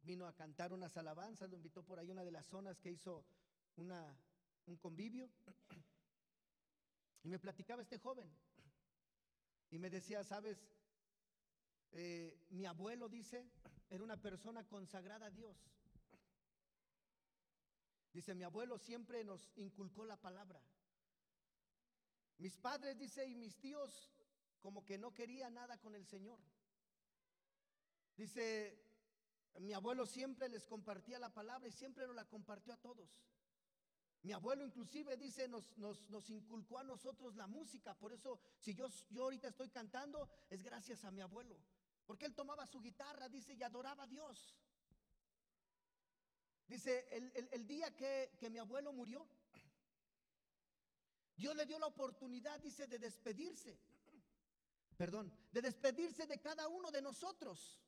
vino 0.01 0.27
a 0.27 0.35
cantar 0.35 0.73
unas 0.73 0.95
alabanzas, 0.97 1.49
lo 1.49 1.55
invitó 1.55 1.83
por 1.83 1.99
ahí 1.99 2.09
una 2.09 2.23
de 2.23 2.31
las 2.31 2.45
zonas 2.45 2.79
que 2.79 2.91
hizo 2.91 3.25
una, 3.75 4.17
un 4.65 4.77
convivio. 4.77 5.29
Y 7.21 7.27
me 7.27 7.37
platicaba 7.37 7.81
este 7.81 7.97
joven. 7.97 8.31
Y 9.71 9.77
me 9.77 9.89
decía, 9.89 10.23
sabes, 10.23 10.57
eh, 11.91 12.47
mi 12.51 12.65
abuelo 12.65 13.09
dice, 13.09 13.45
era 13.89 14.03
una 14.03 14.15
persona 14.15 14.65
consagrada 14.65 15.25
a 15.25 15.31
Dios. 15.31 15.57
Dice, 18.13 18.33
mi 18.35 18.43
abuelo 18.43 18.77
siempre 18.77 19.23
nos 19.23 19.51
inculcó 19.57 20.05
la 20.05 20.15
palabra. 20.15 20.61
Mis 22.39 22.57
padres, 22.57 22.97
dice, 22.97 23.25
y 23.27 23.35
mis 23.35 23.59
tíos 23.59 24.09
como 24.61 24.83
que 24.85 24.97
no 24.97 25.13
querían 25.13 25.53
nada 25.53 25.77
con 25.79 25.93
el 25.95 26.05
Señor. 26.05 26.39
Dice, 28.15 28.81
mi 29.59 29.73
abuelo 29.73 30.05
siempre 30.05 30.49
les 30.49 30.65
compartía 30.65 31.19
la 31.19 31.33
palabra 31.33 31.67
y 31.67 31.71
siempre 31.71 32.07
nos 32.07 32.15
la 32.15 32.25
compartió 32.25 32.73
a 32.73 32.77
todos. 32.77 33.09
Mi 34.21 34.33
abuelo 34.33 34.65
inclusive 34.65 35.15
dice, 35.17 35.47
nos, 35.47 35.77
nos, 35.77 36.09
nos, 36.09 36.29
inculcó 36.29 36.79
a 36.79 36.83
nosotros 36.83 37.35
la 37.35 37.47
música. 37.47 37.93
Por 37.93 38.11
eso, 38.11 38.39
si 38.57 38.73
yo, 38.73 38.87
yo 39.09 39.23
ahorita 39.23 39.47
estoy 39.47 39.69
cantando, 39.69 40.29
es 40.49 40.61
gracias 40.61 41.05
a 41.05 41.11
mi 41.11 41.21
abuelo. 41.21 41.57
Porque 42.05 42.25
él 42.25 42.35
tomaba 42.35 42.65
su 42.65 42.81
guitarra, 42.81 43.29
dice, 43.29 43.53
y 43.53 43.63
adoraba 43.63 44.03
a 44.03 44.07
Dios. 44.07 44.57
Dice, 46.67 47.07
el, 47.51 47.65
día 47.65 47.95
que, 47.95 48.31
que 48.37 48.49
mi 48.49 48.59
abuelo 48.59 48.93
murió, 48.93 49.27
Dios 51.39 51.55
le 51.55 51.65
dio 51.65 51.79
la 51.79 51.87
oportunidad, 51.87 52.59
dice, 52.59 52.85
de 52.85 52.99
despedirse. 52.99 53.79
Perdón, 54.97 55.31
de 55.53 55.61
despedirse 55.61 56.27
de 56.27 56.37
cada 56.41 56.67
uno 56.67 56.91
de 56.91 57.01
nosotros. 57.01 57.79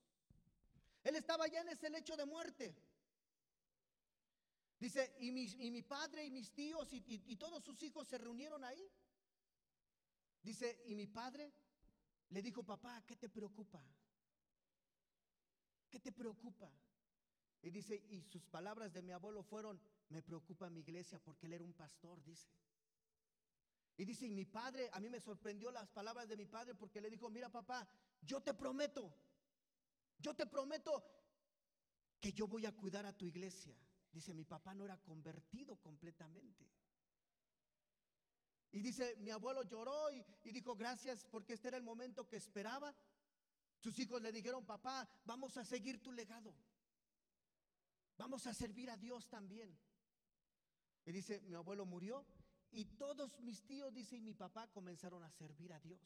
Él 1.04 1.18
estaba 1.18 1.48
ya 1.48 1.60
en 1.60 1.68
ese 1.68 1.90
lecho 1.90 2.16
de 2.16 2.26
muerte. 2.26 2.74
Dice, 4.80 5.18
y 5.20 5.32
mi, 5.34 5.44
y 5.44 5.70
mi 5.70 5.84
padre 5.84 6.24
y 6.24 6.32
mis 6.32 6.54
tíos 6.54 6.94
y, 6.94 7.04
y 7.06 7.36
todos 7.36 7.62
sus 7.62 7.84
hijos 7.84 8.08
se 8.08 8.18
reunieron 8.18 8.64
ahí. 8.64 8.90
Dice, 10.42 10.82
y 10.86 10.96
mi 10.96 11.08
padre 11.08 11.52
le 12.30 12.42
dijo, 12.42 12.64
papá, 12.64 13.04
¿qué 13.06 13.18
te 13.18 13.28
preocupa? 13.28 13.84
¿Qué 15.90 16.00
te 16.00 16.14
preocupa? 16.14 16.72
Y 17.64 17.70
dice, 17.70 17.96
y 17.96 18.24
sus 18.24 18.46
palabras 18.46 18.94
de 18.94 19.02
mi 19.02 19.12
abuelo 19.12 19.44
fueron, 19.44 19.78
me 20.08 20.24
preocupa 20.24 20.70
mi 20.70 20.80
iglesia 20.80 21.20
porque 21.20 21.48
él 21.48 21.54
era 21.54 21.66
un 21.66 21.74
pastor, 21.74 22.24
dice. 22.24 22.48
Y 24.02 24.06
dice, 24.06 24.26
y 24.26 24.32
mi 24.32 24.46
padre, 24.46 24.90
a 24.94 25.00
mí 25.00 25.12
me 25.12 25.20
sorprendió 25.20 25.70
las 25.70 25.88
palabras 25.92 26.28
de 26.28 26.36
mi 26.36 26.48
padre 26.48 26.74
porque 26.74 27.00
le 27.00 27.08
dijo, 27.08 27.30
mira 27.30 27.52
papá, 27.52 27.88
yo 28.24 28.42
te 28.42 28.52
prometo, 28.52 29.14
yo 30.18 30.36
te 30.36 30.48
prometo 30.48 31.06
que 32.20 32.34
yo 32.34 32.48
voy 32.48 32.66
a 32.66 32.76
cuidar 32.76 33.06
a 33.06 33.16
tu 33.16 33.26
iglesia. 33.26 33.78
Dice, 34.12 34.34
mi 34.34 34.44
papá 34.44 34.74
no 34.74 34.86
era 34.86 34.98
convertido 34.98 35.76
completamente. 35.76 36.68
Y 38.72 38.82
dice, 38.82 39.18
mi 39.18 39.30
abuelo 39.30 39.62
lloró 39.62 40.12
y, 40.12 40.26
y, 40.46 40.52
dijo, 40.52 40.76
gracias 40.76 41.24
porque 41.26 41.54
este 41.54 41.68
era 41.68 41.78
el 41.78 41.84
momento 41.84 42.28
que 42.28 42.38
esperaba. 42.38 42.96
Sus 43.78 44.00
hijos 44.00 44.20
le 44.20 44.32
dijeron, 44.32 44.66
papá, 44.66 45.08
vamos 45.26 45.58
a 45.58 45.64
seguir 45.64 46.02
tu 46.02 46.12
legado. 46.12 46.56
Vamos 48.18 48.48
a 48.48 48.54
servir 48.56 48.90
a 48.90 48.98
Dios 48.98 49.30
también. 49.30 49.78
Y 51.06 51.12
dice, 51.12 51.40
mi 51.42 51.54
abuelo 51.54 51.86
murió 51.86 52.26
y 52.72 52.86
todos 52.86 53.40
mis 53.42 53.64
tíos, 53.66 53.94
dice, 53.94 54.16
y 54.16 54.22
mi 54.22 54.34
papá 54.34 54.68
comenzaron 54.72 55.24
a 55.24 55.30
servir 55.30 55.74
a 55.74 55.80
Dios. 55.80 56.00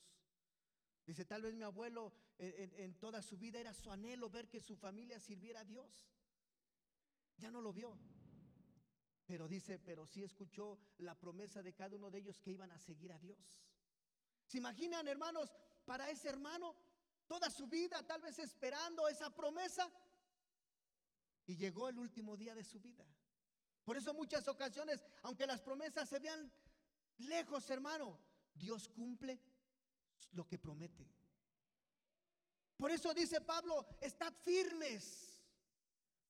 Dice, 1.06 1.26
tal 1.26 1.44
vez 1.44 1.54
mi 1.54 1.64
abuelo 1.64 2.14
en, 2.38 2.96
toda 2.96 3.22
su 3.22 3.38
vida 3.38 3.60
era 3.60 3.74
su 3.74 3.92
anhelo 3.92 4.30
ver 4.30 4.50
que 4.50 4.60
su 4.60 4.76
familia 4.76 5.20
sirviera 5.20 5.62
a 5.62 5.66
Dios. 5.66 6.10
Ya 7.38 7.52
no 7.52 7.62
lo 7.62 7.72
vio. 7.72 7.98
Pero 9.26 9.48
dice, 9.48 9.78
pero 9.78 10.08
sí 10.08 10.24
escuchó 10.24 10.80
la 10.98 11.16
promesa 11.16 11.62
de 11.62 11.74
cada 11.74 11.96
uno 11.96 12.10
de 12.10 12.20
ellos 12.20 12.40
que 12.42 12.52
iban 12.52 12.72
a 12.72 12.80
seguir 12.80 13.12
a 13.12 13.20
Dios. 13.20 13.62
¿Se 14.46 14.58
imaginan, 14.58 15.08
hermanos, 15.08 15.52
para 15.86 16.10
ese 16.10 16.30
hermano, 16.30 16.76
toda 17.28 17.50
su 17.50 17.68
vida 17.68 18.02
tal 18.06 18.22
vez 18.22 18.40
esperando 18.40 19.08
esa 19.08 19.30
promesa? 19.34 19.92
y 21.48 21.56
llegó 21.56 21.90
el 21.90 22.00
último 22.00 22.36
día 22.38 22.56
de 22.56 22.64
su 22.64 22.80
vida. 22.80 23.06
Por 23.86 23.96
eso 23.98 24.14
muchas 24.16 24.48
ocasiones, 24.48 25.00
aunque 25.22 25.46
las 25.46 25.62
promesas 25.62 26.10
se 26.10 26.20
vean 26.20 26.52
lejos, 27.18 27.70
hermano, 27.70 28.20
Dios 28.54 28.90
cumple 28.90 29.40
lo 30.32 30.48
que 30.48 30.58
promete. 30.58 31.08
Por 32.78 32.90
eso 32.92 33.14
dice 33.14 33.42
Pablo, 33.42 33.86
estad 34.02 34.34
firmes, 34.34 35.40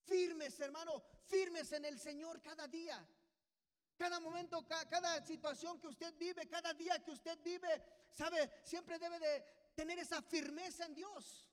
firmes, 0.04 0.60
hermano, 0.60 1.02
firmes 1.28 1.72
en 1.72 1.86
el 1.86 1.98
Señor 1.98 2.42
cada 2.42 2.68
día. 2.68 3.08
Cada 3.98 4.20
momento, 4.20 4.68
cada 4.68 5.26
situación 5.26 5.80
que 5.80 5.88
usted 5.88 6.14
vive, 6.18 6.48
cada 6.50 6.74
día 6.74 7.02
que 7.02 7.12
usted 7.12 7.40
vive, 7.42 7.82
sabe, 8.12 8.52
siempre 8.64 9.00
debe 9.00 9.18
de 9.18 9.46
tener 9.74 9.98
esa 9.98 10.22
firmeza 10.22 10.86
en 10.86 10.94
Dios. 10.94 11.50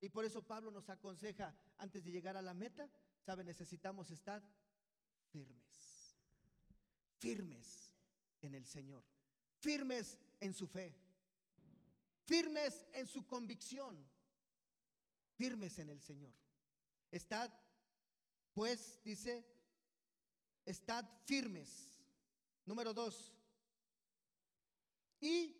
Y 0.00 0.10
por 0.10 0.26
eso 0.26 0.46
Pablo 0.46 0.70
nos 0.70 0.90
aconseja, 0.90 1.56
antes 1.78 2.04
de 2.04 2.12
llegar 2.12 2.36
a 2.36 2.42
la 2.42 2.52
meta, 2.52 2.88
sabe, 3.28 3.44
necesitamos 3.44 4.10
estar 4.10 4.42
firmes. 5.30 6.16
Firmes 7.18 7.92
en 8.40 8.54
el 8.54 8.64
Señor. 8.64 9.04
Firmes 9.58 10.18
en 10.40 10.54
su 10.54 10.66
fe. 10.66 10.96
Firmes 12.24 12.86
en 12.94 13.06
su 13.06 13.26
convicción. 13.26 14.02
Firmes 15.34 15.78
en 15.78 15.90
el 15.90 16.00
Señor. 16.00 16.32
Estad, 17.10 17.52
pues, 18.54 18.98
dice, 19.04 19.44
estad 20.64 21.04
firmes. 21.26 22.00
Número 22.64 22.94
dos. 22.94 23.34
Y 25.20 25.54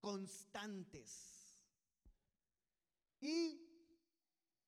constantes. 0.00 1.62
Y 3.20 3.60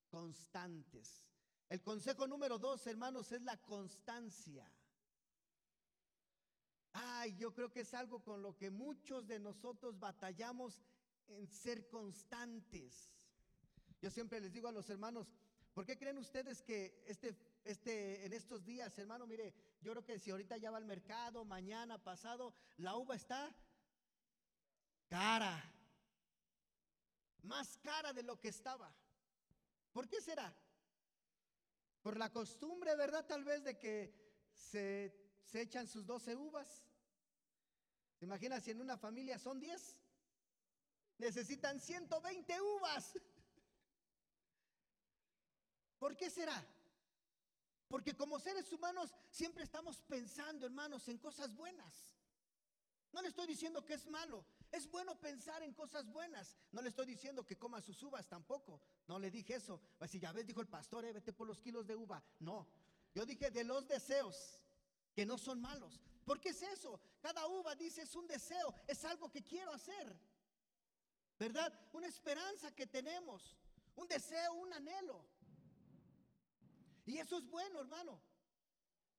constantes. 0.09 1.30
El 1.71 1.81
consejo 1.83 2.27
número 2.27 2.59
dos, 2.59 2.85
hermanos, 2.89 3.31
es 3.31 3.43
la 3.43 3.57
constancia. 3.63 4.69
Ay, 6.93 7.37
yo 7.37 7.55
creo 7.55 7.71
que 7.71 7.83
es 7.83 7.95
algo 7.95 8.25
con 8.25 8.43
lo 8.43 8.57
que 8.57 8.73
muchos 8.73 9.29
de 9.29 9.39
nosotros 9.39 9.97
batallamos 9.97 10.83
en 11.29 11.47
ser 11.47 11.89
constantes. 11.89 13.13
Yo 14.03 14.11
siempre 14.11 14.41
les 14.41 14.53
digo 14.53 14.67
a 14.67 14.73
los 14.73 14.91
hermanos, 14.91 15.29
¿por 15.73 15.87
qué 15.87 15.97
creen 15.97 16.19
ustedes 16.19 16.61
que 16.61 17.05
este, 17.07 17.37
este, 17.63 18.27
en 18.27 18.33
estos 18.33 18.65
días, 18.65 18.99
hermano, 18.99 19.25
mire, 19.29 19.55
yo 19.81 19.93
creo 19.93 20.05
que 20.05 20.19
si 20.19 20.33
ahorita 20.33 20.57
ya 20.57 20.73
va 20.73 20.79
al 20.79 20.87
mercado, 20.87 21.45
mañana, 21.45 22.03
pasado, 22.03 22.53
la 22.79 22.97
uva 22.97 23.15
está 23.15 23.55
cara, 25.09 25.73
más 27.43 27.79
cara 27.79 28.13
de 28.13 28.25
lo 28.25 28.41
que 28.41 28.49
estaba. 28.49 28.93
¿Por 29.93 30.09
qué 30.09 30.21
será? 30.21 30.53
Por 32.03 32.17
la 32.17 32.31
costumbre, 32.31 32.95
¿verdad? 32.97 33.27
Tal 33.27 33.45
vez 33.45 33.63
de 33.63 33.79
que 33.79 34.15
se, 34.53 35.15
echan 35.53 35.87
sus 35.87 36.07
12 36.07 36.37
uvas. 36.37 36.87
¿Te 38.19 38.25
imaginas 38.25 38.65
si 38.65 38.71
en 38.71 38.81
una 38.81 38.97
familia 38.97 39.39
son 39.39 39.61
10? 39.61 39.99
Necesitan 41.19 41.81
120 41.81 42.61
uvas. 42.61 43.13
¿Por 45.99 46.17
qué 46.17 46.31
será? 46.31 46.65
Porque 47.89 48.17
como 48.17 48.39
seres 48.39 48.73
humanos 48.73 49.15
siempre 49.31 49.65
estamos 49.65 50.01
pensando, 50.03 50.65
hermanos, 50.65 51.09
en 51.09 51.19
cosas 51.19 51.55
buenas. 51.55 52.20
No 53.13 53.23
le 53.23 53.29
estoy 53.29 53.47
diciendo 53.47 53.85
que 53.85 53.95
es 53.95 54.07
malo. 54.07 54.45
Es 54.71 54.89
bueno 54.89 55.19
pensar 55.19 55.63
en 55.63 55.75
cosas 55.75 56.07
buenas. 56.09 56.57
No 56.71 56.81
le 56.81 56.91
estoy 56.91 57.07
diciendo 57.07 57.45
que 57.45 57.59
coma 57.59 57.81
sus 57.81 58.03
uvas 58.03 58.29
tampoco. 58.29 58.81
No 59.09 59.19
le 59.19 59.31
dije 59.31 59.55
eso. 59.55 59.81
Así 59.99 60.21
ya 60.21 60.33
ves, 60.33 60.47
dijo 60.47 60.61
el 60.61 60.69
pastor, 60.69 61.05
eh, 61.05 61.13
vete 61.13 61.33
por 61.33 61.47
los 61.47 61.59
kilos 61.59 61.87
de 61.87 61.97
uva. 61.97 62.23
No. 62.39 62.69
Yo 63.15 63.27
dije 63.27 63.51
de 63.51 63.65
los 63.65 63.89
deseos, 63.89 64.63
que 65.13 65.27
no 65.27 65.37
son 65.37 65.61
malos. 65.61 66.01
¿Por 66.25 66.41
qué 66.41 66.51
es 66.51 66.63
eso? 66.63 67.01
Cada 67.21 67.47
uva 67.49 67.75
dice 67.75 68.03
es 68.03 68.15
un 68.15 68.29
deseo, 68.29 68.73
es 68.87 69.05
algo 69.05 69.29
que 69.31 69.43
quiero 69.43 69.73
hacer. 69.73 70.17
¿Verdad? 71.39 71.73
Una 71.93 72.07
esperanza 72.07 72.75
que 72.75 72.87
tenemos. 72.87 73.57
Un 73.97 74.07
deseo, 74.07 74.55
un 74.55 74.73
anhelo. 74.73 75.27
Y 77.07 77.19
eso 77.19 77.39
es 77.39 77.49
bueno, 77.49 77.81
hermano. 77.81 78.21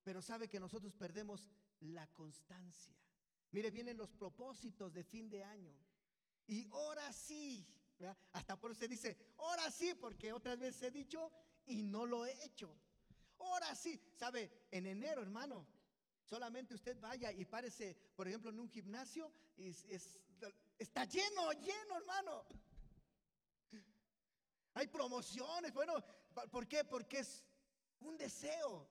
Pero 0.03 0.21
sabe 0.21 0.47
que 0.47 0.59
nosotros 0.59 0.93
perdemos 0.93 1.49
la 1.81 2.07
constancia. 2.07 2.95
Mire, 3.51 3.69
vienen 3.69 3.97
los 3.97 4.11
propósitos 4.11 4.93
de 4.93 5.03
fin 5.03 5.29
de 5.29 5.43
año. 5.43 5.75
Y 6.47 6.67
ahora 6.71 7.11
sí, 7.11 7.67
hasta 8.31 8.59
por 8.59 8.71
eso 8.71 8.79
se 8.81 8.87
dice, 8.87 9.17
ahora 9.37 9.69
sí, 9.69 9.93
porque 9.93 10.33
otras 10.33 10.57
veces 10.57 10.83
he 10.83 10.91
dicho 10.91 11.31
y 11.65 11.83
no 11.83 12.05
lo 12.05 12.25
he 12.25 12.45
hecho. 12.45 12.73
Ahora 13.39 13.75
sí, 13.75 13.99
sabe, 14.15 14.67
en 14.71 14.85
enero, 14.85 15.21
hermano, 15.21 15.67
solamente 16.23 16.73
usted 16.73 16.99
vaya 16.99 17.31
y 17.31 17.45
párese, 17.45 17.95
por 18.15 18.27
ejemplo, 18.27 18.51
en 18.51 18.59
un 18.59 18.69
gimnasio 18.69 19.31
y 19.57 19.75
está 20.77 21.05
lleno, 21.05 21.51
lleno, 21.53 21.97
hermano. 21.97 22.45
Hay 24.73 24.87
promociones, 24.87 25.73
bueno, 25.73 25.93
¿por 26.49 26.67
qué? 26.67 26.83
Porque 26.85 27.19
es 27.19 27.43
un 27.99 28.17
deseo. 28.17 28.87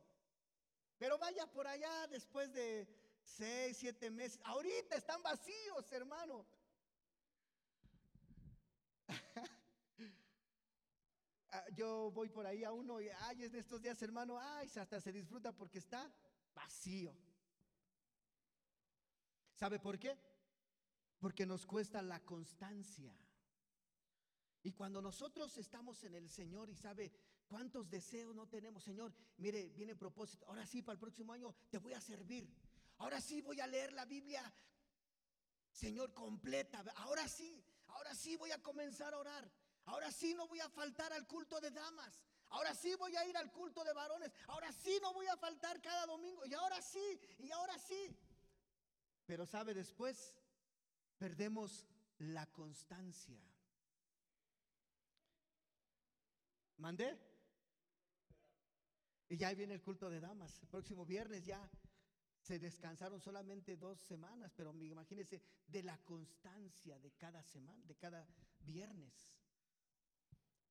Pero 0.98 1.18
vaya 1.18 1.46
por 1.50 1.66
allá 1.66 2.06
después 2.08 2.52
de 2.52 2.86
seis, 3.30 3.76
siete 3.76 4.10
meses. 4.10 4.40
Ahorita 4.44 4.96
están 4.96 5.22
vacíos, 5.22 5.90
hermano. 5.92 6.46
Ah, 11.52 11.64
yo 11.74 12.12
voy 12.12 12.28
por 12.28 12.46
ahí 12.46 12.62
a 12.62 12.70
uno 12.70 13.00
y, 13.00 13.08
ay, 13.08 13.42
es 13.42 13.50
de 13.50 13.58
estos 13.58 13.82
días, 13.82 14.00
hermano, 14.02 14.38
ay, 14.38 14.70
hasta 14.76 15.00
se 15.00 15.10
disfruta 15.10 15.50
porque 15.50 15.78
está 15.78 16.08
vacío. 16.54 17.12
¿Sabe 19.56 19.80
por 19.80 19.98
qué? 19.98 20.16
Porque 21.18 21.44
nos 21.46 21.66
cuesta 21.66 22.02
la 22.02 22.20
constancia. 22.20 23.12
Y 24.62 24.70
cuando 24.72 25.02
nosotros 25.02 25.56
estamos 25.56 26.04
en 26.04 26.14
el 26.14 26.28
Señor 26.28 26.70
y 26.70 26.76
sabe 26.76 27.10
cuántos 27.48 27.90
deseos 27.90 28.34
no 28.34 28.46
tenemos, 28.46 28.84
Señor, 28.84 29.12
mire, 29.38 29.70
viene 29.70 29.96
propósito, 29.96 30.46
ahora 30.46 30.64
sí, 30.66 30.82
para 30.82 30.94
el 30.94 31.00
próximo 31.00 31.32
año 31.32 31.52
te 31.68 31.78
voy 31.78 31.94
a 31.94 32.00
servir. 32.00 32.48
Ahora 33.00 33.18
sí 33.20 33.40
voy 33.40 33.58
a 33.60 33.66
leer 33.66 33.94
la 33.94 34.04
Biblia, 34.04 34.42
Señor, 35.72 36.12
completa. 36.12 36.84
Ahora 36.96 37.26
sí, 37.28 37.64
ahora 37.88 38.14
sí 38.14 38.36
voy 38.36 38.50
a 38.50 38.62
comenzar 38.62 39.14
a 39.14 39.18
orar. 39.18 39.50
Ahora 39.86 40.12
sí 40.12 40.34
no 40.34 40.46
voy 40.46 40.60
a 40.60 40.68
faltar 40.68 41.10
al 41.14 41.26
culto 41.26 41.58
de 41.60 41.70
damas. 41.70 42.22
Ahora 42.50 42.74
sí 42.74 42.94
voy 42.96 43.16
a 43.16 43.24
ir 43.24 43.36
al 43.38 43.50
culto 43.52 43.82
de 43.84 43.94
varones. 43.94 44.30
Ahora 44.48 44.70
sí 44.72 44.98
no 45.00 45.14
voy 45.14 45.26
a 45.28 45.36
faltar 45.38 45.80
cada 45.80 46.04
domingo. 46.04 46.44
Y 46.44 46.52
ahora 46.52 46.82
sí, 46.82 47.18
y 47.38 47.50
ahora 47.50 47.78
sí. 47.78 48.14
Pero 49.24 49.46
sabe, 49.46 49.72
después 49.72 50.36
perdemos 51.16 51.86
la 52.18 52.44
constancia. 52.52 53.40
¿Mandé? 56.76 57.18
Y 59.30 59.38
ya 59.38 59.54
viene 59.54 59.72
el 59.72 59.80
culto 59.80 60.10
de 60.10 60.20
damas. 60.20 60.60
El 60.60 60.68
próximo 60.68 61.06
viernes 61.06 61.46
ya 61.46 61.66
se 62.50 62.58
descansaron 62.58 63.20
solamente 63.20 63.76
dos 63.76 64.00
semanas, 64.00 64.52
pero 64.56 64.74
imagínense 64.82 65.40
de 65.68 65.84
la 65.84 65.96
constancia 65.98 66.98
de 66.98 67.12
cada 67.12 67.44
semana, 67.44 67.80
de 67.84 67.94
cada 67.94 68.26
viernes. 68.62 69.30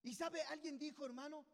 Y 0.01 0.13
sabe, 0.13 0.41
alguien 0.41 0.77
dijo, 0.77 1.05
hermano, 1.05 1.45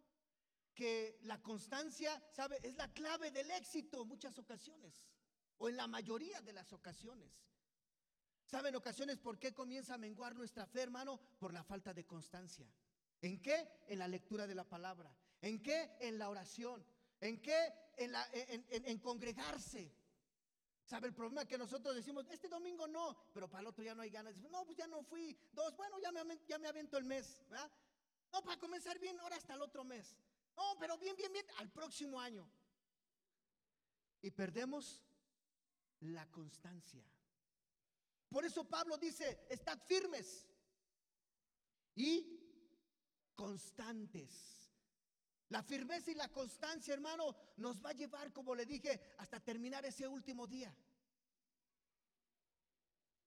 que 0.73 1.19
la 1.25 1.39
constancia, 1.43 2.19
sabe, 2.31 2.57
es 2.63 2.75
la 2.75 2.91
clave 2.91 3.29
del 3.29 3.51
éxito 3.51 4.01
en 4.01 4.07
muchas 4.07 4.35
ocasiones, 4.39 4.95
o 5.59 5.69
en 5.69 5.77
la 5.77 5.85
mayoría 5.85 6.41
de 6.41 6.53
las 6.53 6.73
ocasiones. 6.73 7.45
¿Sabe 8.45 8.69
en 8.69 8.77
ocasiones 8.77 9.19
por 9.19 9.37
qué 9.37 9.53
comienza 9.53 9.93
a 9.93 9.99
menguar 9.99 10.35
nuestra 10.35 10.65
fe, 10.65 10.81
hermano? 10.81 11.19
Por 11.37 11.53
la 11.53 11.63
falta 11.63 11.93
de 11.93 12.07
constancia. 12.07 12.67
¿En 13.21 13.39
qué? 13.43 13.83
En 13.85 13.99
la 13.99 14.07
lectura 14.07 14.47
de 14.47 14.55
la 14.55 14.67
palabra. 14.67 15.15
¿En 15.39 15.61
qué? 15.61 15.97
En 15.99 16.17
la 16.17 16.29
oración. 16.29 16.83
¿En 17.21 17.39
qué? 17.43 17.73
En, 17.97 18.11
la, 18.11 18.27
en 18.31 18.97
congregarse. 18.97 19.93
¿Sabe 20.85 21.07
el 21.07 21.13
problema 21.15 21.45
que 21.45 21.57
nosotros 21.57 21.95
decimos, 21.95 22.27
este 22.29 22.47
domingo 22.47 22.87
no, 22.87 23.17
pero 23.33 23.49
para 23.49 23.61
el 23.61 23.67
otro 23.67 23.83
ya 23.83 23.95
no 23.95 24.03
hay 24.03 24.11
ganas? 24.11 24.37
No, 24.37 24.63
pues 24.65 24.77
ya 24.77 24.85
no 24.85 25.01
fui. 25.03 25.35
Dos, 25.51 25.75
bueno, 25.75 25.97
ya 25.99 26.11
me, 26.11 26.39
ya 26.47 26.59
me 26.59 26.67
avento 26.67 26.97
el 26.97 27.05
mes. 27.05 27.41
No, 28.31 28.43
para 28.43 28.59
comenzar 28.59 28.99
bien, 28.99 29.19
ahora 29.19 29.35
hasta 29.35 29.55
el 29.55 29.61
otro 29.63 29.83
mes. 29.83 30.15
No, 30.55 30.77
pero 30.79 30.97
bien, 30.99 31.15
bien, 31.15 31.33
bien, 31.33 31.45
al 31.57 31.71
próximo 31.71 32.21
año. 32.21 32.47
Y 34.21 34.29
perdemos 34.29 35.01
la 36.01 36.29
constancia. 36.31 37.03
Por 38.29 38.45
eso 38.45 38.63
Pablo 38.63 38.97
dice, 38.97 39.47
estad 39.49 39.79
firmes 39.87 40.47
y 41.95 42.39
constantes. 43.35 44.64
La 45.49 45.61
firmeza 45.61 46.11
y 46.11 46.15
la 46.15 46.31
constancia, 46.31 46.93
hermano, 46.93 47.35
nos 47.57 47.83
va 47.83 47.91
a 47.91 47.93
llevar, 47.93 48.33
como 48.33 48.55
le 48.55 48.65
dije, 48.65 48.99
hasta 49.17 49.39
terminar 49.39 49.85
ese 49.85 50.07
último 50.07 50.47
día. 50.47 50.75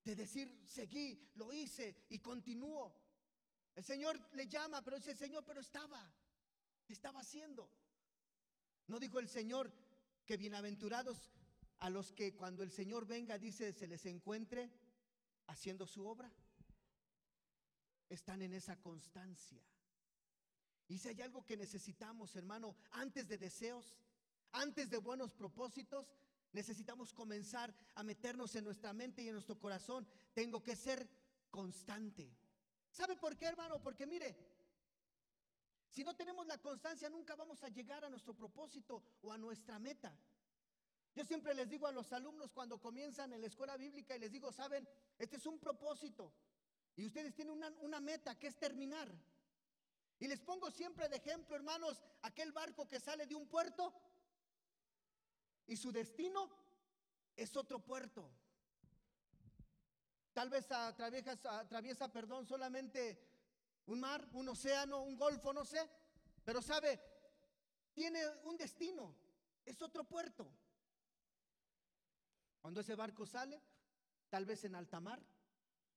De 0.03 0.17
decir, 0.17 0.63
seguí, 0.67 1.31
lo 1.35 1.53
hice 1.53 2.07
y 2.09 2.19
continúo. 2.19 2.93
El 3.77 3.85
Señor 3.85 4.21
le 4.33 4.49
llama, 4.49 4.83
pero 4.83 4.97
dice, 4.97 5.15
Señor, 5.15 5.45
pero 5.45 5.61
estaba, 5.61 6.13
estaba 6.89 7.21
haciendo. 7.21 7.71
¿No 8.89 8.99
dijo 8.99 9.21
el 9.21 9.29
Señor 9.29 9.73
que 10.25 10.37
bienaventurados 10.37 11.31
a 11.79 11.91
los 11.91 12.13
que 12.13 12.35
cuando 12.35 12.65
el 12.65 12.73
Señor 12.73 13.07
venga, 13.07 13.39
dice, 13.39 13.73
se 13.73 13.87
les 13.87 14.05
encuentre 14.07 14.73
haciendo 15.47 15.87
su 15.87 16.05
obra? 16.05 16.33
Están 18.09 18.43
en 18.43 18.55
esa 18.55 18.81
constancia. 18.81 19.63
Y 20.89 20.99
si 20.99 21.09
hay 21.09 21.21
algo 21.21 21.45
que 21.45 21.57
necesitamos, 21.57 22.35
hermano, 22.35 22.75
antes 22.93 23.29
de 23.29 23.37
deseos, 23.39 23.95
antes 24.53 24.89
de 24.89 24.99
buenos 24.99 25.35
propósitos, 25.35 26.07
necesitamos 26.53 27.13
comenzar 27.13 27.75
a 27.95 28.03
meternos 28.03 28.55
en 28.57 28.65
nuestra 28.65 28.93
mente 28.93 29.23
y 29.23 29.29
en 29.29 29.35
nuestro 29.35 29.59
corazón. 29.59 30.09
Tengo 30.33 30.63
que 30.63 30.75
ser 30.75 31.09
constante. 31.51 32.35
¿Sabe 32.91 33.17
por 33.17 33.37
qué, 33.37 33.47
hermano? 33.47 33.81
Porque 33.83 34.07
mire, 34.07 34.35
si 35.91 36.03
no 36.05 36.17
tenemos 36.17 36.47
la 36.47 36.59
constancia, 36.59 37.11
nunca 37.11 37.37
vamos 37.37 37.63
a 37.63 37.69
llegar 37.69 38.05
a 38.05 38.09
nuestro 38.09 38.35
propósito 38.35 39.03
o 39.21 39.31
a 39.31 39.39
nuestra 39.39 39.79
meta. 39.79 40.19
Yo 41.15 41.25
siempre 41.25 41.55
les 41.55 41.69
digo 41.69 41.87
a 41.87 41.93
los 41.93 42.13
alumnos 42.13 42.53
cuando 42.53 42.81
comienzan 42.81 43.33
en 43.33 43.41
la 43.41 43.47
escuela 43.47 43.77
bíblica 43.77 44.17
y 44.17 44.21
les 44.21 44.33
digo, 44.33 44.53
saben, 44.53 44.89
este 45.19 45.37
es 45.37 45.47
un 45.47 45.59
propósito 45.59 46.33
y 46.97 47.07
ustedes 47.07 47.35
tienen 47.35 47.55
una, 47.55 47.71
una 47.81 48.01
meta 48.01 48.39
que 48.39 48.47
es 48.47 48.57
terminar. 48.57 49.09
Y 50.21 50.27
les 50.27 50.41
pongo 50.41 50.71
siempre 50.71 51.09
de 51.09 51.17
ejemplo, 51.17 51.55
hermanos, 51.55 52.03
aquel 52.23 52.53
barco 52.53 52.89
que 52.89 52.99
sale 52.99 53.27
de 53.27 53.35
un 53.35 53.47
puerto 53.47 53.95
y 55.67 55.77
su 55.77 55.93
destino 55.93 56.51
es 57.37 57.57
otro 57.57 57.79
puerto. 57.79 58.29
Tal 60.33 60.51
vez 60.51 60.71
atraviesa, 60.71 61.39
atraviesa, 61.59 62.13
perdón, 62.13 62.47
solamente 62.47 63.29
un 63.87 64.01
mar, 64.01 64.29
un 64.33 64.49
océano, 64.49 65.03
un 65.03 65.17
golfo, 65.17 65.53
no 65.53 65.65
sé, 65.65 65.89
pero 66.45 66.61
sabe, 66.63 67.01
tiene 67.93 68.21
un 68.45 68.57
destino, 68.57 69.15
es 69.65 69.81
otro 69.83 70.05
puerto. 70.05 70.51
Cuando 72.61 72.81
ese 72.81 72.95
barco 72.95 73.25
sale, 73.25 73.63
tal 74.29 74.45
vez 74.45 74.65
en 74.65 74.75
alta 74.75 75.01
mar, 75.01 75.21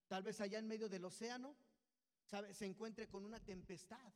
tal 0.07 0.23
vez 0.23 0.39
allá 0.41 0.59
en 0.59 0.67
medio 0.67 0.89
del 0.89 1.05
océano, 1.05 1.55
se 2.53 2.65
encuentre 2.65 3.07
con 3.07 3.25
una 3.25 3.39
tempestad. 3.39 4.11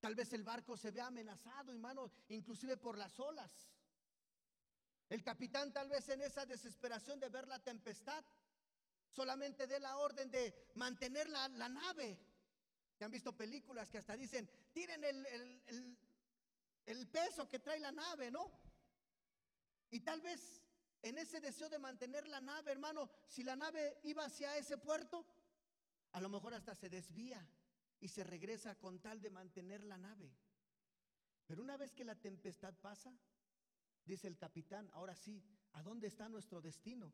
Tal 0.00 0.14
vez 0.14 0.32
el 0.32 0.42
barco 0.42 0.76
se 0.76 0.90
vea 0.90 1.06
amenazado, 1.06 1.72
hermano, 1.72 2.10
inclusive 2.28 2.76
por 2.76 2.98
las 2.98 3.18
olas. 3.20 3.50
El 5.08 5.22
capitán 5.22 5.72
tal 5.72 5.88
vez 5.88 6.08
en 6.08 6.22
esa 6.22 6.44
desesperación 6.44 7.20
de 7.20 7.28
ver 7.28 7.46
la 7.46 7.62
tempestad, 7.62 8.24
solamente 9.10 9.66
dé 9.66 9.78
la 9.78 9.96
orden 9.96 10.30
de 10.30 10.70
mantener 10.74 11.28
la, 11.28 11.48
nave. 11.48 12.18
¿Se 12.94 13.04
han 13.04 13.10
visto 13.10 13.36
películas 13.36 13.90
que 13.90 13.98
hasta 13.98 14.16
dicen, 14.16 14.48
tiren 14.72 15.04
el, 15.04 15.96
el 16.86 17.08
peso 17.08 17.48
que 17.48 17.58
trae 17.58 17.78
la 17.78 17.92
nave, 17.92 18.30
¿no? 18.30 18.50
Y 19.90 20.00
tal 20.00 20.20
vez 20.20 20.62
en 21.02 21.18
ese 21.18 21.40
deseo 21.40 21.68
de 21.68 21.78
mantener 21.78 22.26
la 22.28 22.40
nave, 22.40 22.72
hermano, 22.72 23.10
si 23.28 23.42
la 23.42 23.56
nave 23.56 23.98
iba 24.04 24.24
hacia 24.24 24.56
ese 24.56 24.78
puerto, 24.78 25.26
a 26.12 26.20
lo 26.20 26.28
mejor 26.28 26.54
hasta 26.54 26.74
se 26.74 26.88
desvía 26.88 27.46
y 28.00 28.08
se 28.08 28.24
regresa 28.24 28.74
con 28.78 28.98
tal 29.00 29.20
de 29.20 29.30
mantener 29.30 29.84
la 29.84 29.96
nave. 29.96 30.30
Pero 31.46 31.62
una 31.62 31.76
vez 31.76 31.92
que 31.92 32.04
la 32.04 32.14
tempestad 32.14 32.74
pasa, 32.74 33.12
dice 34.04 34.28
el 34.28 34.36
capitán, 34.36 34.88
ahora 34.92 35.14
sí, 35.14 35.42
¿a 35.72 35.82
dónde 35.82 36.08
está 36.08 36.28
nuestro 36.28 36.60
destino? 36.60 37.12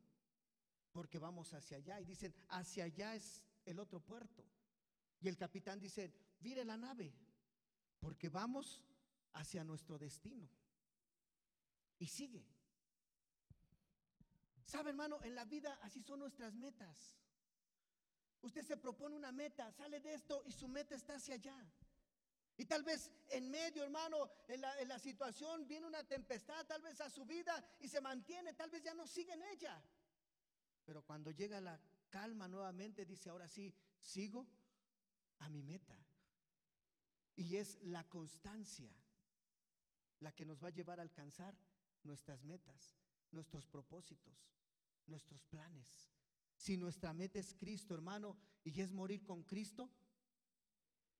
Porque 0.93 1.19
vamos 1.19 1.53
hacia 1.55 1.77
allá. 1.77 2.01
Y 2.01 2.05
dicen, 2.05 2.35
hacia 2.49 2.85
allá 2.85 3.15
es 3.15 3.43
el 3.65 3.79
otro 3.79 4.01
puerto. 4.01 4.45
Y 5.21 5.29
el 5.29 5.37
capitán 5.37 5.81
dice, 5.81 6.13
mire 6.41 6.65
la 6.65 6.77
nave, 6.77 7.13
porque 8.01 8.29
vamos 8.29 8.83
hacia 9.33 9.65
nuestro 9.65 9.99
destino. 9.99 10.49
Y 11.99 12.07
sigue. 12.07 12.45
¿Sabe, 14.65 14.91
hermano? 14.91 15.23
En 15.23 15.35
la 15.35 15.45
vida 15.45 15.79
así 15.83 16.03
son 16.03 16.21
nuestras 16.21 16.55
metas. 16.55 17.17
Usted 18.43 18.63
se 18.63 18.77
propone 18.77 19.17
una 19.17 19.33
meta, 19.33 19.71
sale 19.73 20.01
de 20.01 20.15
esto 20.15 20.43
y 20.47 20.53
su 20.53 20.69
meta 20.69 20.95
está 20.95 21.17
hacia 21.17 21.35
allá. 21.35 21.67
Y 22.57 22.65
tal 22.65 22.83
vez 22.83 23.11
en 23.31 23.51
medio, 23.51 23.85
hermano, 23.85 24.31
en 24.49 24.61
la, 24.61 24.99
situación 24.99 25.67
viene 25.69 25.87
una 25.87 26.03
tempestad, 26.03 26.67
tal 26.67 26.83
vez 26.83 27.01
a 27.01 27.09
su 27.09 27.25
vida 27.25 27.65
y 27.79 27.89
se 27.89 28.01
mantiene, 28.01 28.53
tal 28.55 28.69
vez 28.69 28.83
ya 28.83 28.95
no 28.95 29.07
sigue 29.07 29.33
en 29.33 29.43
ella. 29.45 29.81
Pero 30.85 31.05
cuando 31.05 31.31
llega 31.31 31.61
la 31.61 31.81
calma 32.11 32.49
nuevamente, 32.49 33.05
dice, 33.05 33.31
ahora 33.31 33.47
sí, 33.47 33.73
sigo 33.97 34.49
a 35.39 35.49
mi 35.49 35.63
meta. 35.63 35.97
Y 37.37 37.57
es 37.57 37.79
la 37.83 38.03
constancia 38.09 38.91
la 40.19 40.33
que 40.33 40.45
nos 40.45 40.63
va 40.63 40.69
a 40.69 40.73
llevar 40.73 40.99
a 40.99 41.03
alcanzar 41.03 41.57
nuestras 42.03 42.43
metas, 42.43 42.97
nuestros 43.31 43.67
propósitos, 43.67 44.37
nuestros 45.07 45.45
planes. 45.45 46.11
Si 46.59 46.77
nuestra 46.77 47.15
meta 47.15 47.39
es 47.39 47.55
Cristo, 47.55 47.95
hermano, 47.95 48.37
y 48.65 48.81
es 48.81 48.91
morir 48.91 49.23
con 49.23 49.45
Cristo, 49.45 49.89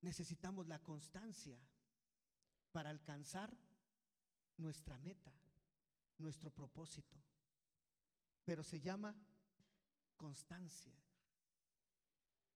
necesitamos 0.01 0.67
la 0.67 0.79
constancia 0.79 1.57
para 2.73 2.89
alcanzar 2.89 3.57
nuestra 4.57 4.97
meta, 4.99 5.33
nuestro 6.17 6.51
propósito. 6.51 7.17
Pero 8.43 8.63
se 8.63 8.81
llama 8.81 9.15
constancia. 10.17 10.93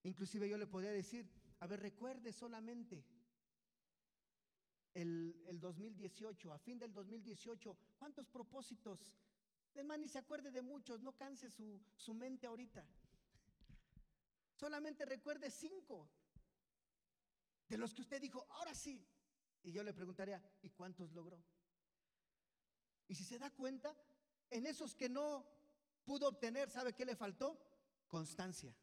Inclusive 0.03 0.49
yo 0.49 0.57
le 0.57 0.67
podría 0.67 0.91
decir, 0.91 1.31
a 1.61 1.67
ver, 1.67 1.79
recuerde 1.79 2.33
solamente 2.33 3.05
el, 4.93 5.41
el 5.47 5.57
2018, 5.61 6.51
a 6.51 6.59
fin 6.59 6.77
del 6.77 6.93
2018, 6.93 7.77
¿cuántos 7.97 8.27
propósitos 8.27 9.15
Además, 9.73 9.99
ni 9.99 10.07
se 10.07 10.19
acuerde 10.19 10.51
de 10.51 10.62
muchos, 10.62 11.01
no 11.01 11.15
canse 11.15 11.49
su, 11.49 11.81
su 11.95 12.13
mente 12.13 12.47
ahorita. 12.47 12.86
Solamente 14.55 15.05
recuerde 15.05 15.49
cinco 15.49 16.09
de 17.67 17.77
los 17.77 17.93
que 17.93 18.01
usted 18.01 18.21
dijo, 18.21 18.45
ahora 18.49 18.75
sí. 18.75 19.05
Y 19.63 19.71
yo 19.71 19.83
le 19.83 19.93
preguntaría, 19.93 20.41
¿y 20.62 20.69
cuántos 20.69 21.12
logró? 21.13 21.43
Y 23.07 23.15
si 23.15 23.23
se 23.23 23.39
da 23.39 23.49
cuenta, 23.49 23.95
en 24.49 24.65
esos 24.67 24.93
que 24.93 25.09
no 25.09 25.45
pudo 26.03 26.27
obtener, 26.27 26.69
¿sabe 26.69 26.93
qué 26.93 27.05
le 27.05 27.15
faltó? 27.15 27.59
Constancia. 28.07 28.75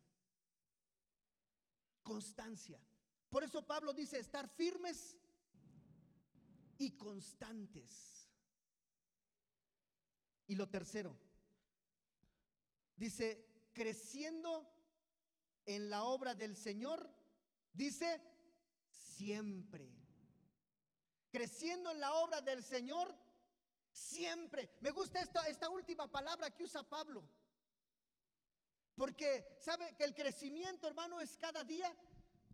Constancia. 2.03 2.81
Por 3.29 3.45
eso 3.45 3.65
Pablo 3.65 3.93
dice, 3.93 4.19
estar 4.19 4.49
firmes 4.49 5.17
y 6.79 6.97
constantes. 6.97 8.20
Y 10.51 10.57
lo 10.57 10.69
tercero, 10.69 11.17
dice, 12.97 13.71
creciendo 13.73 14.69
en 15.65 15.89
la 15.89 16.03
obra 16.03 16.35
del 16.35 16.57
Señor, 16.57 17.09
dice, 17.73 18.21
siempre. 18.89 19.89
Creciendo 21.31 21.93
en 21.93 22.01
la 22.01 22.15
obra 22.15 22.41
del 22.41 22.65
Señor, 22.65 23.17
siempre. 23.93 24.69
Me 24.81 24.91
gusta 24.91 25.21
esta, 25.21 25.47
esta 25.47 25.69
última 25.69 26.11
palabra 26.11 26.51
que 26.51 26.65
usa 26.65 26.83
Pablo. 26.83 27.23
Porque 28.97 29.57
sabe 29.61 29.95
que 29.95 30.03
el 30.03 30.17
crecimiento, 30.17 30.89
hermano, 30.89 31.21
es 31.21 31.37
cada 31.37 31.63
día. 31.63 31.97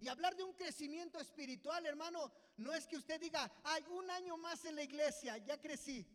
Y 0.01 0.09
hablar 0.09 0.37
de 0.37 0.43
un 0.43 0.53
crecimiento 0.53 1.19
espiritual, 1.19 1.87
hermano, 1.87 2.31
no 2.59 2.75
es 2.75 2.87
que 2.87 2.99
usted 2.99 3.19
diga, 3.19 3.51
hay 3.65 3.83
un 3.89 4.11
año 4.11 4.37
más 4.37 4.67
en 4.67 4.77
la 4.77 4.83
iglesia, 4.83 5.39
ya 5.39 5.59
crecí. 5.59 6.07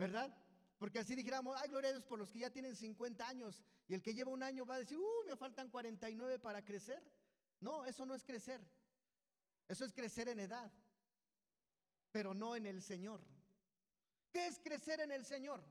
¿Verdad? 0.00 0.34
Porque 0.78 0.98
así 0.98 1.14
dijéramos, 1.14 1.54
ay, 1.60 1.68
gloria 1.68 1.90
a 1.90 1.92
Dios 1.92 2.06
por 2.06 2.18
los 2.18 2.30
que 2.30 2.38
ya 2.38 2.48
tienen 2.48 2.74
50 2.74 3.28
años 3.28 3.62
y 3.86 3.92
el 3.92 4.02
que 4.02 4.14
lleva 4.14 4.30
un 4.30 4.42
año 4.42 4.64
va 4.64 4.76
a 4.76 4.78
decir, 4.78 4.96
uh, 4.96 5.24
me 5.26 5.36
faltan 5.36 5.68
49 5.68 6.38
para 6.38 6.64
crecer. 6.64 7.02
No, 7.60 7.84
eso 7.84 8.06
no 8.06 8.14
es 8.14 8.24
crecer. 8.24 8.62
Eso 9.68 9.84
es 9.84 9.92
crecer 9.92 10.28
en 10.28 10.40
edad, 10.40 10.72
pero 12.12 12.32
no 12.32 12.56
en 12.56 12.64
el 12.64 12.80
Señor. 12.80 13.20
¿Qué 14.32 14.46
es 14.46 14.58
crecer 14.58 15.00
en 15.00 15.12
el 15.12 15.26
Señor? 15.26 15.62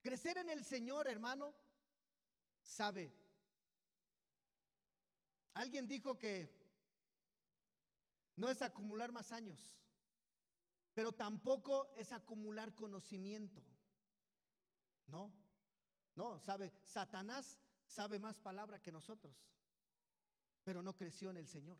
Crecer 0.00 0.38
en 0.38 0.50
el 0.50 0.64
Señor, 0.64 1.06
hermano, 1.06 1.54
sabe. 2.60 3.14
Alguien 5.54 5.86
dijo 5.86 6.18
que 6.18 6.52
no 8.34 8.50
es 8.50 8.62
acumular 8.62 9.12
más 9.12 9.30
años, 9.30 9.76
pero 10.94 11.12
tampoco 11.12 11.92
es 11.96 12.12
acumular 12.12 12.74
conocimiento. 12.74 13.62
No, 15.06 15.32
no, 16.14 16.38
sabe, 16.38 16.72
Satanás 16.84 17.58
sabe 17.86 18.18
más 18.18 18.38
palabra 18.38 18.80
que 18.80 18.92
nosotros, 18.92 19.34
pero 20.64 20.82
no 20.82 20.96
creció 20.96 21.30
en 21.30 21.38
el 21.38 21.46
Señor. 21.46 21.78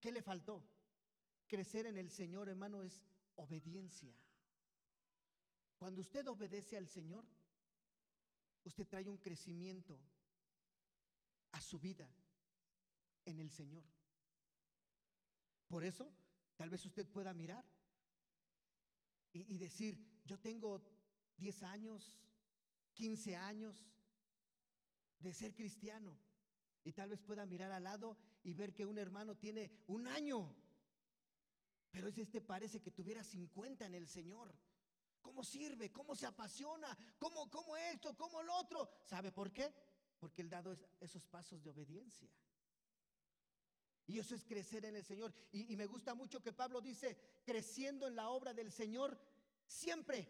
¿Qué 0.00 0.12
le 0.12 0.22
faltó? 0.22 0.62
Crecer 1.46 1.86
en 1.86 1.96
el 1.96 2.10
Señor, 2.10 2.48
hermano, 2.48 2.82
es 2.82 3.02
obediencia. 3.36 4.14
Cuando 5.78 6.00
usted 6.00 6.26
obedece 6.28 6.76
al 6.76 6.88
Señor, 6.88 7.24
usted 8.64 8.86
trae 8.86 9.08
un 9.08 9.18
crecimiento 9.18 9.98
a 11.52 11.60
su 11.60 11.78
vida 11.78 12.08
en 13.24 13.38
el 13.40 13.50
Señor. 13.50 13.84
Por 15.68 15.84
eso 15.84 16.10
Tal 16.56 16.70
vez 16.70 16.84
usted 16.84 17.06
pueda 17.08 17.34
mirar 17.34 17.64
y, 19.32 19.58
decir, 19.58 19.98
yo 20.24 20.38
tengo 20.38 20.80
10 21.38 21.62
años, 21.64 22.16
15 22.92 23.36
años 23.36 23.84
de 25.18 25.32
ser 25.32 25.54
cristiano. 25.54 26.16
Y 26.84 26.92
tal 26.92 27.10
vez 27.10 27.20
pueda 27.20 27.46
mirar 27.46 27.72
al 27.72 27.84
lado 27.84 28.16
y 28.44 28.54
ver 28.54 28.74
que 28.74 28.86
un 28.86 28.98
hermano 28.98 29.36
tiene 29.36 29.72
un 29.86 30.06
año, 30.06 30.54
pero 31.90 32.08
este 32.08 32.40
parece 32.40 32.80
que 32.80 32.90
tuviera 32.90 33.24
50 33.24 33.86
en 33.86 33.94
el 33.94 34.06
Señor. 34.06 34.54
¿Cómo 35.22 35.42
sirve? 35.42 35.90
¿Cómo 35.90 36.14
se 36.14 36.26
apasiona? 36.26 36.96
¿Cómo, 37.18 37.50
cómo 37.50 37.76
esto? 37.76 38.14
¿Cómo 38.14 38.42
lo 38.42 38.54
otro? 38.56 38.90
¿Sabe 39.06 39.32
por 39.32 39.50
qué? 39.50 39.72
Porque 40.18 40.42
él 40.42 40.50
dado 40.50 40.76
esos 41.00 41.24
pasos 41.24 41.62
de 41.62 41.70
obediencia. 41.70 42.28
Y 44.06 44.18
eso 44.18 44.34
es 44.34 44.44
crecer 44.44 44.84
en 44.84 44.96
el 44.96 45.04
Señor. 45.04 45.32
Y, 45.52 45.74
me 45.76 45.86
gusta 45.86 46.14
mucho 46.14 46.42
que 46.42 46.52
Pablo 46.52 46.80
dice, 46.80 47.16
creciendo 47.44 48.06
en 48.06 48.16
la 48.16 48.28
obra 48.28 48.52
del 48.52 48.70
Señor 48.70 49.18
siempre. 49.66 50.28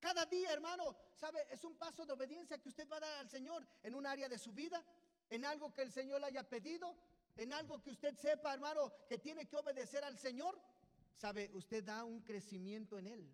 Cada 0.00 0.26
día, 0.26 0.52
hermano, 0.52 0.96
¿sabe? 1.14 1.46
Es 1.50 1.64
un 1.64 1.76
paso 1.76 2.04
de 2.04 2.12
obediencia 2.12 2.58
que 2.58 2.68
usted 2.68 2.88
va 2.88 2.96
a 2.96 3.00
dar 3.00 3.18
al 3.18 3.30
Señor 3.30 3.66
en 3.82 3.94
un 3.94 4.06
área 4.06 4.28
de 4.28 4.38
su 4.38 4.52
vida, 4.52 4.84
en 5.30 5.44
algo 5.44 5.72
que 5.72 5.82
el 5.82 5.92
Señor 5.92 6.20
le 6.20 6.26
haya 6.26 6.48
pedido, 6.48 6.96
en 7.36 7.52
algo 7.52 7.80
que 7.82 7.90
usted 7.90 8.16
sepa, 8.16 8.52
hermano, 8.52 8.92
que 9.08 9.18
tiene 9.18 9.46
que 9.46 9.56
obedecer 9.56 10.02
al 10.02 10.18
Señor. 10.18 10.60
¿Sabe? 11.16 11.50
Usted 11.54 11.84
da 11.84 12.04
un 12.04 12.20
crecimiento 12.20 12.98
en 12.98 13.06
Él. 13.06 13.32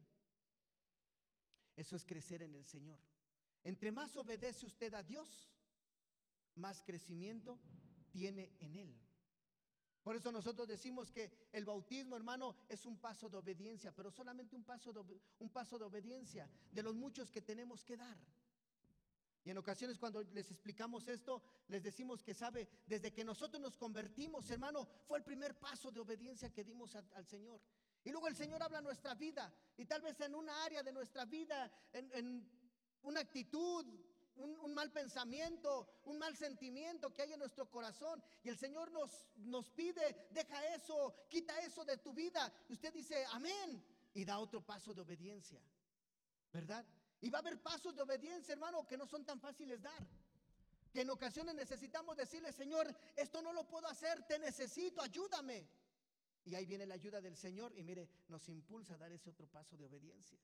Eso 1.75 1.97
es 1.97 2.05
crecer 2.05 2.43
en 2.43 2.55
el 2.55 2.67
Señor. 2.67 2.99
Entre 3.65 3.91
más 3.91 4.15
obedece 4.17 4.67
usted 4.67 4.93
a 4.95 5.03
Dios, 5.03 5.51
más 6.55 6.83
crecimiento 6.83 7.59
tiene 8.11 8.53
en 8.61 8.77
Él. 8.77 8.95
Por 10.03 10.17
eso 10.17 10.33
nosotros 10.33 10.67
decimos 10.67 11.11
que 11.11 11.49
el 11.53 11.65
bautismo, 11.65 12.17
hermano, 12.17 12.57
es 12.69 12.85
un 12.87 12.99
paso 12.99 13.29
de 13.29 13.37
obediencia, 13.37 13.93
pero 13.95 14.11
solamente 14.11 14.57
un 14.57 14.65
paso 14.65 14.93
de, 14.93 15.01
un 15.39 15.49
paso 15.51 15.79
de 15.79 15.85
obediencia 15.85 16.49
de 16.71 16.83
los 16.83 16.95
muchos 16.95 17.31
que 17.31 17.43
tenemos 17.43 17.85
que 17.85 17.97
dar. 17.97 18.19
Y 19.45 19.51
en 19.51 19.59
ocasiones 19.59 19.99
cuando 19.99 20.23
les 20.23 20.51
explicamos 20.51 21.09
esto, 21.09 21.43
les 21.69 21.83
decimos 21.83 22.23
que 22.23 22.35
sabe, 22.35 22.69
desde 22.87 23.13
que 23.13 23.25
nosotros 23.25 23.61
nos 23.61 23.77
convertimos, 23.77 24.49
hermano, 24.51 24.89
fue 25.07 25.19
el 25.19 25.25
primer 25.25 25.59
paso 25.59 25.91
de 25.91 26.01
obediencia 26.01 26.53
que 26.53 26.63
dimos 26.63 26.95
al 26.95 27.27
Señor. 27.27 27.61
Y 28.05 28.11
luego 28.11 28.29
el 28.29 28.37
Señor 28.37 28.63
habla 28.63 28.81
nuestra 28.81 29.15
vida. 29.15 29.53
Y 29.77 29.85
tal 29.85 30.03
vez 30.03 30.21
en 30.21 30.35
una 30.35 30.65
área 30.65 30.83
de 30.83 30.93
nuestra 30.93 31.25
vida, 31.25 31.71
en, 31.93 32.49
una 33.03 33.21
actitud, 33.21 33.85
un, 34.37 34.75
mal 34.75 34.91
pensamiento, 34.91 35.89
un 36.05 36.19
mal 36.19 36.37
sentimiento 36.37 37.13
que 37.13 37.23
hay 37.23 37.33
en 37.33 37.39
nuestro 37.39 37.71
corazón. 37.71 38.23
Y 38.43 38.49
el 38.49 38.59
Señor 38.59 38.91
nos, 38.91 39.11
nos 39.37 39.71
pide, 39.71 40.29
deja 40.31 40.75
eso, 40.75 41.15
quita 41.29 41.59
eso 41.61 41.85
de 41.85 41.99
tu 41.99 42.13
vida. 42.13 42.53
Y 42.69 42.75
usted 42.75 42.93
dice, 42.93 43.25
amén. 43.33 43.85
Y 44.15 44.25
da 44.25 44.39
otro 44.39 44.61
paso 44.61 44.95
de 44.95 45.01
obediencia. 45.01 45.61
¿Verdad? 46.53 46.85
Y 47.21 47.31
va 47.31 47.39
a 47.39 47.41
haber 47.41 47.63
pasos 47.63 47.95
de 47.95 48.03
obediencia, 48.03 48.53
hermano, 48.53 48.87
que 48.87 48.97
no 48.97 49.07
son 49.07 49.25
tan 49.25 49.41
fáciles 49.41 49.81
dar. 49.81 50.07
Que 50.93 51.03
en 51.03 51.11
ocasiones 51.11 51.55
necesitamos 51.55 52.17
decirle, 52.17 52.53
Señor, 52.53 52.95
esto 53.17 53.41
no 53.41 53.53
lo 53.53 53.67
puedo 53.67 53.87
hacer, 53.89 54.23
te 54.27 54.39
necesito, 54.39 55.01
ayúdame. 55.01 55.67
Y 56.45 56.55
ahí 56.55 56.67
viene 56.67 56.85
la 56.85 56.95
ayuda 56.95 57.21
del 57.21 57.37
Señor 57.37 57.73
y 57.77 57.83
mire, 57.83 58.09
nos 58.29 58.49
impulsa 58.49 58.95
a 58.95 58.99
dar 58.99 59.13
ese 59.13 59.31
otro 59.31 59.47
paso 59.47 59.77
de 59.77 59.85
obediencia. 59.85 60.39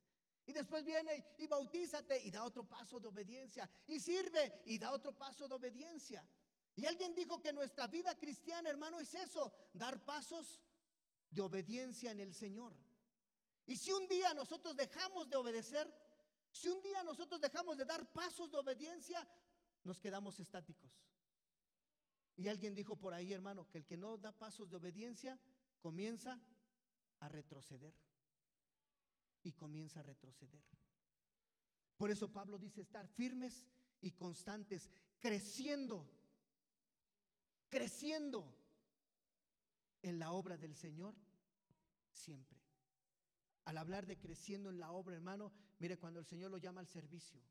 Y 0.49 0.53
después 0.55 0.83
viene 0.83 1.35
y 1.37 1.47
bautízate 1.47 2.23
y 2.25 2.31
da 2.31 2.43
otro 2.43 2.67
paso 2.67 2.99
de 2.99 3.07
obediencia. 3.07 3.69
Y 3.87 4.01
sirve 4.01 4.63
y 4.65 4.79
da 4.79 4.93
otro 4.93 5.13
paso 5.13 5.47
de 5.47 5.55
obediencia. 5.55 6.27
Y 6.75 6.87
alguien 6.87 7.15
dijo 7.15 7.39
que 7.39 7.53
nuestra 7.53 7.87
vida 7.87 8.17
cristiana, 8.17 8.71
hermano, 8.71 8.99
es 8.99 9.13
eso, 9.13 9.53
dar 9.75 10.03
pasos 10.07 10.63
de 11.29 11.43
obediencia 11.43 12.13
en 12.13 12.21
el 12.21 12.33
Señor. 12.33 12.75
Y 13.67 13.77
si 13.77 13.93
un 13.93 14.09
día 14.09 14.33
nosotros 14.33 14.75
dejamos 14.75 15.29
de 15.29 15.37
obedecer, 15.37 15.87
si 16.51 16.71
un 16.71 16.81
día 16.81 17.03
nosotros 17.03 17.43
dejamos 17.43 17.77
de 17.77 17.85
dar 17.85 18.11
pasos 18.11 18.51
de 18.51 18.57
obediencia, 18.57 19.29
nos 19.85 20.01
quedamos 20.01 20.41
estáticos. 20.41 20.91
Y 22.37 22.49
alguien 22.49 22.75
dijo 22.75 22.97
por 22.97 23.13
ahí, 23.13 23.35
hermano, 23.35 23.69
que 23.69 23.77
el 23.77 23.85
que 23.85 23.99
no 23.99 24.17
da 24.17 24.33
pasos 24.33 24.71
de 24.71 24.77
obediencia 24.77 25.39
comienza 25.83 26.41
a 27.19 27.29
retroceder. 27.29 27.93
Y 29.43 29.53
comienza 29.53 30.01
a 30.01 30.03
retroceder. 30.03 30.63
Por 31.97 32.11
eso 32.11 32.33
Pablo 32.33 32.59
dice 32.59 32.81
estar 32.81 33.07
firmes 33.09 33.67
y 34.01 34.13
constantes, 34.13 34.89
creciendo, 35.19 36.09
creciendo 37.69 38.55
en 40.03 40.19
la 40.19 40.33
obra 40.33 40.57
del 40.57 40.77
Señor 40.77 41.15
siempre. 42.13 42.59
Al 43.65 43.79
hablar 43.79 44.07
de 44.07 44.19
creciendo 44.19 44.71
en 44.71 44.79
la 44.79 44.93
obra, 44.93 45.17
hermano, 45.17 45.53
mire 45.79 45.99
cuando 45.99 46.21
el 46.21 46.27
Señor 46.27 46.51
lo 46.51 46.59
llama 46.59 46.81
al 46.81 46.87
servicio, 46.87 47.43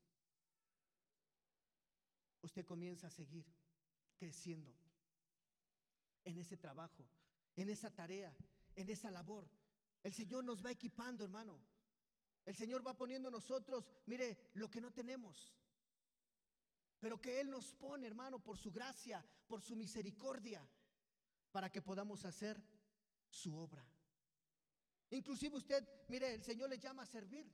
usted 2.41 2.65
comienza 2.65 3.07
a 3.07 3.11
seguir 3.11 3.45
creciendo 4.17 4.73
en 6.23 6.37
ese 6.37 6.57
trabajo, 6.57 7.05
en 7.55 7.69
esa 7.69 7.93
tarea, 7.93 8.35
en 8.75 8.89
esa 8.89 9.11
labor. 9.11 9.47
El 10.03 10.13
Señor 10.13 10.43
nos 10.43 10.65
va 10.65 10.71
equipando, 10.71 11.23
hermano. 11.23 11.59
El 12.47 12.55
Señor 12.55 12.81
va 12.87 12.95
poniendo 12.95 13.29
nosotros, 13.29 13.85
mire, 14.05 14.51
lo 14.53 14.71
que 14.71 14.79
no 14.79 14.89
tenemos. 14.93 15.53
Pero 16.97 17.19
que 17.19 17.41
Él 17.41 17.49
nos 17.49 17.73
pone, 17.73 18.07
hermano, 18.07 18.39
por 18.39 18.57
su 18.57 18.71
gracia, 18.71 19.21
por 19.47 19.61
su 19.61 19.75
misericordia, 19.75 20.65
para 21.51 21.69
que 21.69 21.81
podamos 21.81 22.23
hacer 22.23 22.63
su 23.29 23.53
obra. 23.53 23.85
Inclusive 25.09 25.57
usted, 25.57 25.85
mire, 26.07 26.35
el 26.35 26.41
Señor 26.41 26.69
le 26.69 26.79
llama 26.79 27.03
a 27.03 27.05
servir. 27.05 27.53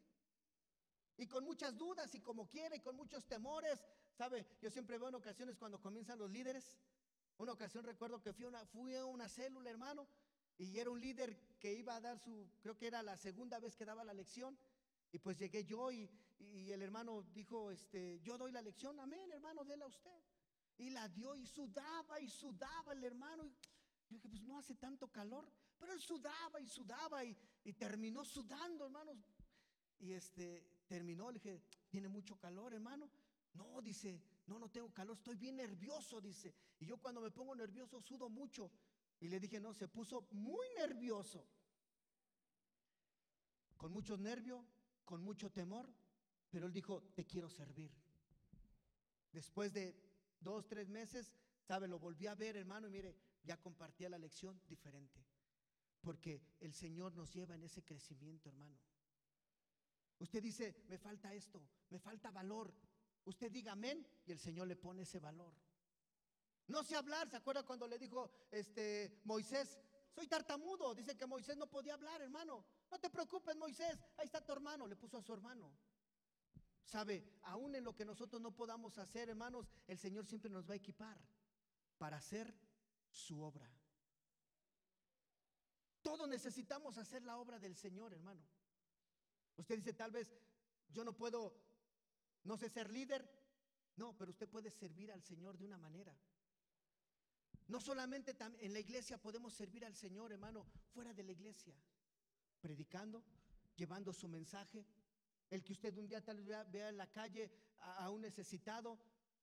Y 1.18 1.26
con 1.26 1.44
muchas 1.44 1.76
dudas 1.76 2.14
y 2.14 2.22
como 2.22 2.48
quiere, 2.48 2.76
y 2.76 2.82
con 2.82 2.96
muchos 2.96 3.26
temores. 3.26 3.84
¿Sabe? 4.14 4.46
Yo 4.62 4.70
siempre 4.70 5.00
veo 5.00 5.10
en 5.10 5.16
ocasiones 5.16 5.58
cuando 5.58 5.82
comienzan 5.82 6.20
los 6.20 6.30
líderes, 6.30 6.78
una 7.38 7.54
ocasión 7.54 7.84
recuerdo 7.84 8.22
que 8.22 8.32
fui 8.32 8.46
a 8.46 8.50
una, 8.50 8.64
fui 8.68 8.96
a 8.96 9.06
una 9.06 9.28
célula, 9.28 9.72
hermano, 9.72 10.08
y 10.60 10.78
era 10.78 10.92
un 10.92 11.02
líder 11.02 11.36
que 11.58 11.74
iba 11.74 11.96
a 11.96 12.02
dar 12.02 12.20
su, 12.20 12.48
creo 12.62 12.78
que 12.78 12.86
era 12.86 13.02
la 13.02 13.18
segunda 13.18 13.58
vez 13.58 13.76
que 13.76 13.86
daba 13.86 14.04
la 14.04 14.14
lección, 14.14 14.56
y 15.14 15.20
pues 15.20 15.38
llegué 15.38 15.64
yo 15.64 15.92
y, 15.92 16.10
y 16.40 16.72
el 16.72 16.82
hermano 16.82 17.22
dijo, 17.34 17.70
este, 17.70 18.20
yo 18.22 18.36
doy 18.36 18.52
la 18.52 18.64
lección, 18.64 19.00
amén, 19.00 19.32
hermano, 19.32 19.64
déla 19.64 19.86
usted. 19.86 20.24
Y 20.80 20.90
la 20.90 21.08
dio 21.08 21.36
y 21.36 21.46
sudaba 21.46 22.20
y 22.20 22.28
sudaba 22.28 22.94
el 22.94 23.04
hermano. 23.04 23.46
Y 23.46 23.50
yo 24.10 24.16
dije, 24.16 24.28
pues 24.28 24.42
no 24.42 24.58
hace 24.58 24.74
tanto 24.74 25.08
calor, 25.10 25.48
pero 25.78 25.94
él 25.94 26.02
sudaba 26.02 26.60
y 26.60 26.68
sudaba 26.68 27.24
y, 27.24 27.38
terminó 27.78 28.26
sudando, 28.26 28.86
hermanos. 28.86 29.16
Y 30.00 30.14
este, 30.14 30.82
terminó, 30.88 31.30
le 31.30 31.38
dije, 31.38 31.62
tiene 31.90 32.08
mucho 32.08 32.36
calor, 32.40 32.74
hermano. 32.74 33.08
No, 33.54 33.84
dice, 33.84 34.20
no, 34.48 34.58
no 34.58 34.72
tengo 34.72 34.92
calor, 34.92 35.16
estoy 35.16 35.36
bien 35.36 35.58
nervioso, 35.58 36.22
dice. 36.22 36.56
Y 36.80 36.88
yo 36.88 36.98
cuando 36.98 37.22
me 37.22 37.30
pongo 37.30 37.56
nervioso 37.56 38.02
sudo 38.02 38.30
mucho. 38.30 38.72
Y 39.20 39.28
le 39.28 39.40
dije, 39.40 39.60
no, 39.60 39.76
se 39.76 39.88
puso 39.88 40.28
muy 40.32 40.66
nervioso. 40.76 41.46
Con 43.78 43.92
mucho 43.92 44.18
nervio, 44.18 44.66
con 45.06 45.22
mucho 45.22 45.52
temor, 45.52 45.90
pero 46.50 46.68
él 46.68 46.74
dijo, 46.74 47.02
te 47.16 47.26
quiero 47.26 47.50
servir. 47.50 47.92
Después 49.32 49.74
de 49.74 49.96
dos, 50.40 50.68
tres 50.68 50.90
meses, 50.90 51.34
sabe, 51.62 51.88
lo 51.88 52.00
volví 52.00 52.28
a 52.28 52.36
ver, 52.36 52.58
hermano, 52.58 52.88
y 52.88 52.92
mire, 52.92 53.16
ya 53.44 53.58
compartía 53.60 54.10
la 54.10 54.18
lección 54.18 54.62
diferente. 54.68 55.26
Porque 56.02 56.42
el 56.60 56.74
Señor 56.74 57.16
nos 57.16 57.34
lleva 57.34 57.56
en 57.56 57.64
ese 57.64 57.84
crecimiento, 57.84 58.50
hermano. 58.50 58.78
Usted 60.20 60.42
dice, 60.42 60.84
me 60.88 60.98
falta 60.98 61.34
esto, 61.34 61.62
me 61.90 62.00
falta 62.00 62.30
valor, 62.30 62.74
Usted 63.26 63.52
diga 63.52 63.72
amén 63.72 64.06
y 64.26 64.32
el 64.32 64.40
Señor 64.40 64.68
le 64.68 64.76
pone 64.76 65.04
ese 65.04 65.20
valor. 65.20 65.54
No 66.68 66.84
sé 66.84 66.96
hablar, 66.96 67.30
¿se 67.30 67.38
acuerda 67.38 67.64
cuando 67.64 67.88
le 67.88 67.98
dijo 67.98 68.32
este 68.52 69.22
Moisés, 69.24 69.80
soy 70.14 70.28
tartamudo? 70.28 70.94
Dice 70.94 71.18
que 71.18 71.26
Moisés 71.26 71.58
no 71.58 71.70
podía 71.70 71.94
hablar, 71.94 72.22
hermano. 72.22 72.66
No 72.94 73.00
te 73.00 73.10
preocupes, 73.10 73.56
Moisés, 73.56 73.98
ahí 74.18 74.26
está 74.28 74.46
tu 74.46 74.52
hermano, 74.52 74.86
le 74.86 74.96
puso 74.96 75.18
a 75.18 75.22
su 75.24 75.34
hermano. 75.34 75.74
Sabe, 76.84 77.40
aún 77.42 77.74
en 77.74 77.84
lo 77.84 77.96
que 77.96 78.06
nosotros 78.06 78.40
no 78.40 78.56
podamos 78.56 79.00
hacer, 79.00 79.30
hermanos, 79.30 79.68
el 79.88 79.98
Señor 79.98 80.28
siempre 80.28 80.52
nos 80.52 80.70
va 80.70 80.74
a 80.74 80.78
equipar 80.78 81.20
para 81.98 82.18
hacer 82.18 82.56
su 83.10 83.42
obra. 83.42 83.68
Todos 86.04 86.30
necesitamos 86.30 87.00
hacer 87.00 87.24
la 87.24 87.40
obra 87.40 87.58
del 87.58 87.76
Señor, 87.76 88.14
hermano. 88.14 88.46
Usted 89.58 89.78
dice, 89.78 89.94
tal 89.94 90.12
vez 90.12 90.32
yo 90.90 91.04
no 91.04 91.18
puedo 91.18 91.52
no 92.44 92.58
sé 92.58 92.70
ser 92.70 92.92
líder. 92.92 93.28
No, 93.96 94.16
pero 94.16 94.30
usted 94.30 94.48
puede 94.48 94.70
servir 94.70 95.12
al 95.12 95.24
Señor 95.24 95.58
de 95.58 95.66
una 95.66 95.80
manera. 95.80 96.16
No 97.70 97.80
solamente 97.80 98.38
en 98.60 98.72
la 98.72 98.80
iglesia 98.80 99.18
podemos 99.18 99.52
servir 99.52 99.84
al 99.84 99.96
Señor, 99.96 100.32
hermano, 100.32 100.68
fuera 100.94 101.12
de 101.12 101.24
la 101.24 101.32
iglesia, 101.32 101.76
predicando, 102.64 103.22
llevando 103.76 104.14
su 104.14 104.30
mensaje. 104.30 104.86
El 105.50 105.64
que 105.64 105.74
usted 105.74 105.96
un 105.98 106.08
día 106.08 106.24
tal 106.24 106.38
vez 106.38 106.72
vea 106.72 106.90
en 106.90 106.98
la 106.98 107.12
calle 107.12 107.52
a, 107.80 108.10
un 108.10 108.22
necesitado 108.22 108.98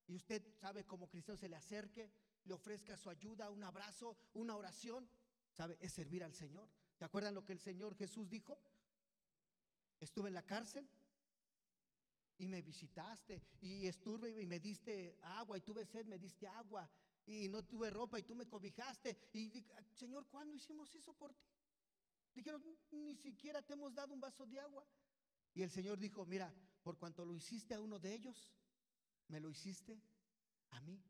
y 0.06 0.14
usted 0.14 0.42
sabe 0.54 0.86
como 0.86 1.08
cristiano 1.08 1.38
se 1.38 1.48
le 1.48 1.56
acerque, 1.56 2.10
le 2.44 2.54
ofrezca 2.54 2.96
su 2.96 3.10
ayuda, 3.10 3.50
un 3.50 3.62
abrazo, 3.62 4.16
una 4.32 4.56
oración, 4.56 5.06
sabe, 5.52 5.76
es 5.80 5.92
servir 5.92 6.24
al 6.24 6.34
Señor. 6.34 6.66
¿Te 6.96 7.04
acuerdan 7.04 7.34
lo 7.34 7.44
que 7.44 7.52
el 7.52 7.60
Señor 7.60 7.94
Jesús 7.94 8.28
dijo? 8.30 8.58
Estuve 10.00 10.28
en 10.28 10.34
la 10.34 10.46
cárcel, 10.46 10.88
y 12.38 12.48
me 12.48 12.62
visitaste 12.62 13.42
y 13.60 13.86
estuve 13.86 14.40
y 14.40 14.46
me 14.46 14.58
diste 14.58 15.18
agua 15.22 15.58
y 15.58 15.60
tuve 15.60 15.84
sed, 15.84 16.06
me 16.06 16.18
diste 16.18 16.48
agua 16.48 16.90
y 17.26 17.48
no 17.48 17.62
tuve 17.66 17.90
ropa 17.90 18.18
y 18.18 18.22
tú 18.22 18.34
me 18.34 18.48
cobijaste. 18.48 19.28
Y 19.34 19.62
Señor, 19.94 20.26
¿cuándo 20.26 20.56
hicimos 20.56 20.94
eso 20.94 21.12
por 21.12 21.34
ti? 21.34 21.59
Dijeron, 22.34 22.62
ni 22.90 23.14
siquiera 23.16 23.62
te 23.62 23.72
hemos 23.72 23.94
dado 23.94 24.14
un 24.14 24.20
vaso 24.20 24.46
de 24.46 24.60
agua. 24.60 24.86
Y 25.54 25.62
el 25.62 25.70
Señor 25.70 25.98
dijo, 25.98 26.24
mira, 26.24 26.52
por 26.82 26.96
cuanto 26.98 27.24
lo 27.24 27.34
hiciste 27.34 27.74
a 27.74 27.80
uno 27.80 27.98
de 27.98 28.14
ellos, 28.14 28.52
me 29.28 29.40
lo 29.40 29.50
hiciste 29.50 30.00
a 30.70 30.80
mí. 30.80 31.02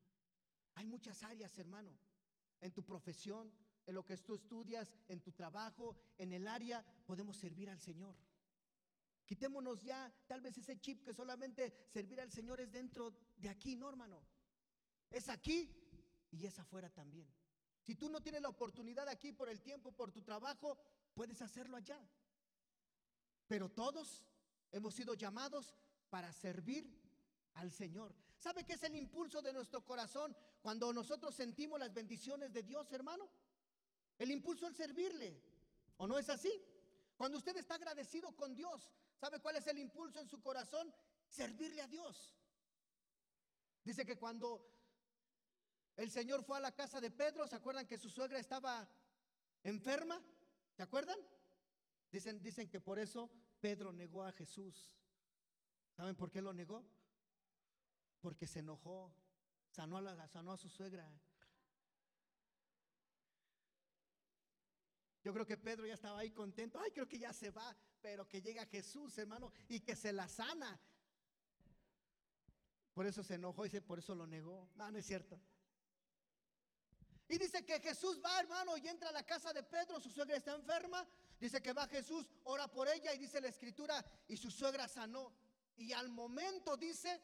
Hay 0.75 0.87
muchas 0.87 1.23
áreas, 1.23 1.59
hermano, 1.59 1.97
en 2.61 2.73
tu 2.73 2.83
profesión, 2.83 3.53
en 3.87 3.95
lo 3.95 4.05
que 4.05 4.17
tú 4.19 4.35
estudias, 4.35 4.95
en 5.09 5.21
tu 5.21 5.33
trabajo, 5.33 5.97
en 6.17 6.33
el 6.33 6.47
área, 6.47 6.85
podemos 7.05 7.37
servir 7.37 7.69
al 7.69 7.81
Señor. 7.81 8.17
Quitémonos 9.27 9.83
ya 9.83 10.13
tal 10.27 10.41
vez 10.41 10.59
ese 10.59 10.81
chip 10.81 11.05
que 11.05 11.15
solamente 11.15 11.87
servir 11.89 12.21
al 12.21 12.33
Señor 12.33 12.61
es 12.61 12.73
dentro 12.73 13.15
de 13.37 13.49
aquí, 13.49 13.77
no, 13.77 13.89
hermano. 13.89 14.21
Es 15.11 15.29
aquí 15.29 15.71
y 16.31 16.47
es 16.47 16.59
afuera 16.59 16.91
también. 16.91 17.29
Si 17.83 17.95
tú 17.95 18.09
no 18.09 18.21
tienes 18.21 18.43
la 18.43 18.49
oportunidad 18.49 19.09
aquí 19.09 19.33
por 19.33 19.49
el 19.49 19.61
tiempo, 19.61 19.93
por 19.93 20.13
tu 20.13 20.23
trabajo, 20.23 20.79
puedes 21.15 21.41
hacerlo 21.43 21.77
allá. 21.77 22.01
Pero 23.47 23.69
todos 23.69 24.25
hemos 24.73 24.95
sido 24.95 25.15
llamados 25.15 25.75
para 26.09 26.33
servir 26.33 26.89
al 27.55 27.71
Señor. 27.71 28.15
¿Sabe 28.39 28.65
qué 28.65 28.75
es 28.75 28.83
el 28.83 28.97
impulso 28.97 29.43
de 29.43 29.53
nuestro 29.53 29.85
corazón 29.85 30.37
cuando 30.63 30.93
nosotros 30.93 31.35
sentimos 31.35 31.79
las 31.79 31.93
bendiciones 31.93 32.53
de 32.53 32.63
Dios, 32.63 32.91
hermano? 32.93 33.29
El 34.19 34.31
impulso 34.31 34.67
es 34.67 34.77
servirle. 34.77 35.43
¿O 35.97 36.07
no 36.07 36.19
es 36.19 36.31
así? 36.31 36.51
Cuando 37.17 37.37
usted 37.39 37.57
está 37.57 37.75
agradecido 37.75 38.35
con 38.35 38.55
Dios, 38.55 38.91
¿sabe 39.19 39.41
cuál 39.41 39.57
es 39.57 39.67
el 39.67 39.79
impulso 39.79 40.21
en 40.21 40.29
su 40.29 40.41
corazón? 40.41 40.93
Servirle 41.29 41.83
a 41.83 41.87
Dios. 41.87 42.35
Dice 43.85 44.07
que 44.07 44.17
cuando 44.17 44.67
el 45.97 46.11
Señor 46.11 46.43
fue 46.45 46.57
a 46.57 46.61
la 46.61 46.73
casa 46.73 47.01
de 47.01 47.11
Pedro, 47.11 47.47
¿se 47.47 47.57
acuerdan 47.57 47.87
que 47.87 47.99
su 47.99 48.09
suegra 48.09 48.39
estaba 48.39 48.89
enferma? 49.63 50.23
¿Se 50.81 50.85
acuerdan? 50.85 51.19
Dicen, 52.11 52.43
dicen 52.43 52.67
que 52.67 52.81
por 52.81 52.99
eso 52.99 53.31
Pedro 53.61 53.93
negó 53.93 54.25
a 54.25 54.33
Jesús. 54.33 54.97
¿Saben 55.95 56.17
por 56.17 56.31
qué 56.31 56.41
lo 56.41 56.55
negó? 56.55 56.83
Porque 58.23 58.47
se 58.47 58.61
enojó, 58.61 59.15
sanó 59.69 59.99
a, 59.99 60.01
la, 60.01 60.27
sanó 60.29 60.53
a 60.53 60.57
su 60.57 60.71
suegra. 60.71 61.07
Yo 65.23 65.35
creo 65.35 65.45
que 65.45 65.59
Pedro 65.59 65.85
ya 65.85 65.93
estaba 65.93 66.21
ahí 66.21 66.31
contento. 66.31 66.81
Ay, 66.81 66.93
creo 66.93 67.07
que 67.07 67.19
ya 67.19 67.35
se 67.35 67.51
va, 67.51 67.77
pero 68.01 68.27
que 68.27 68.41
llega 68.41 68.65
Jesús, 68.65 69.19
hermano, 69.19 69.53
y 69.69 69.81
que 69.81 69.95
se 69.95 70.15
la 70.15 70.29
sana. 70.29 70.81
Por 72.95 73.07
eso 73.07 73.23
se 73.23 73.35
enojó 73.35 73.67
y 73.67 73.81
por 73.81 73.99
eso 73.99 74.15
lo 74.15 74.27
negó. 74.27 74.71
No, 74.77 74.91
no 74.91 74.97
es 74.97 75.05
cierto. 75.05 75.39
Y 77.31 77.39
dice 77.39 77.65
que 77.65 77.79
Jesús 77.79 78.21
va, 78.25 78.41
hermano, 78.41 78.77
y 78.77 78.89
entra 78.89 79.11
a 79.11 79.13
la 79.13 79.23
casa 79.25 79.53
de 79.53 79.63
Pedro, 79.63 80.01
su 80.01 80.11
suegra 80.11 80.37
está 80.37 80.53
enferma. 80.53 81.07
Dice 81.39 81.63
que 81.63 81.73
va 81.73 81.87
Jesús, 81.87 82.27
ora 82.43 82.67
por 82.67 82.89
ella 82.89 83.15
y 83.15 83.19
dice 83.19 83.41
la 83.41 83.47
escritura, 83.47 84.05
y 84.27 84.37
su 84.37 84.51
suegra 84.51 84.89
sanó. 84.89 85.33
Y 85.77 85.93
al 85.93 86.09
momento 86.09 86.77
dice, 86.77 87.23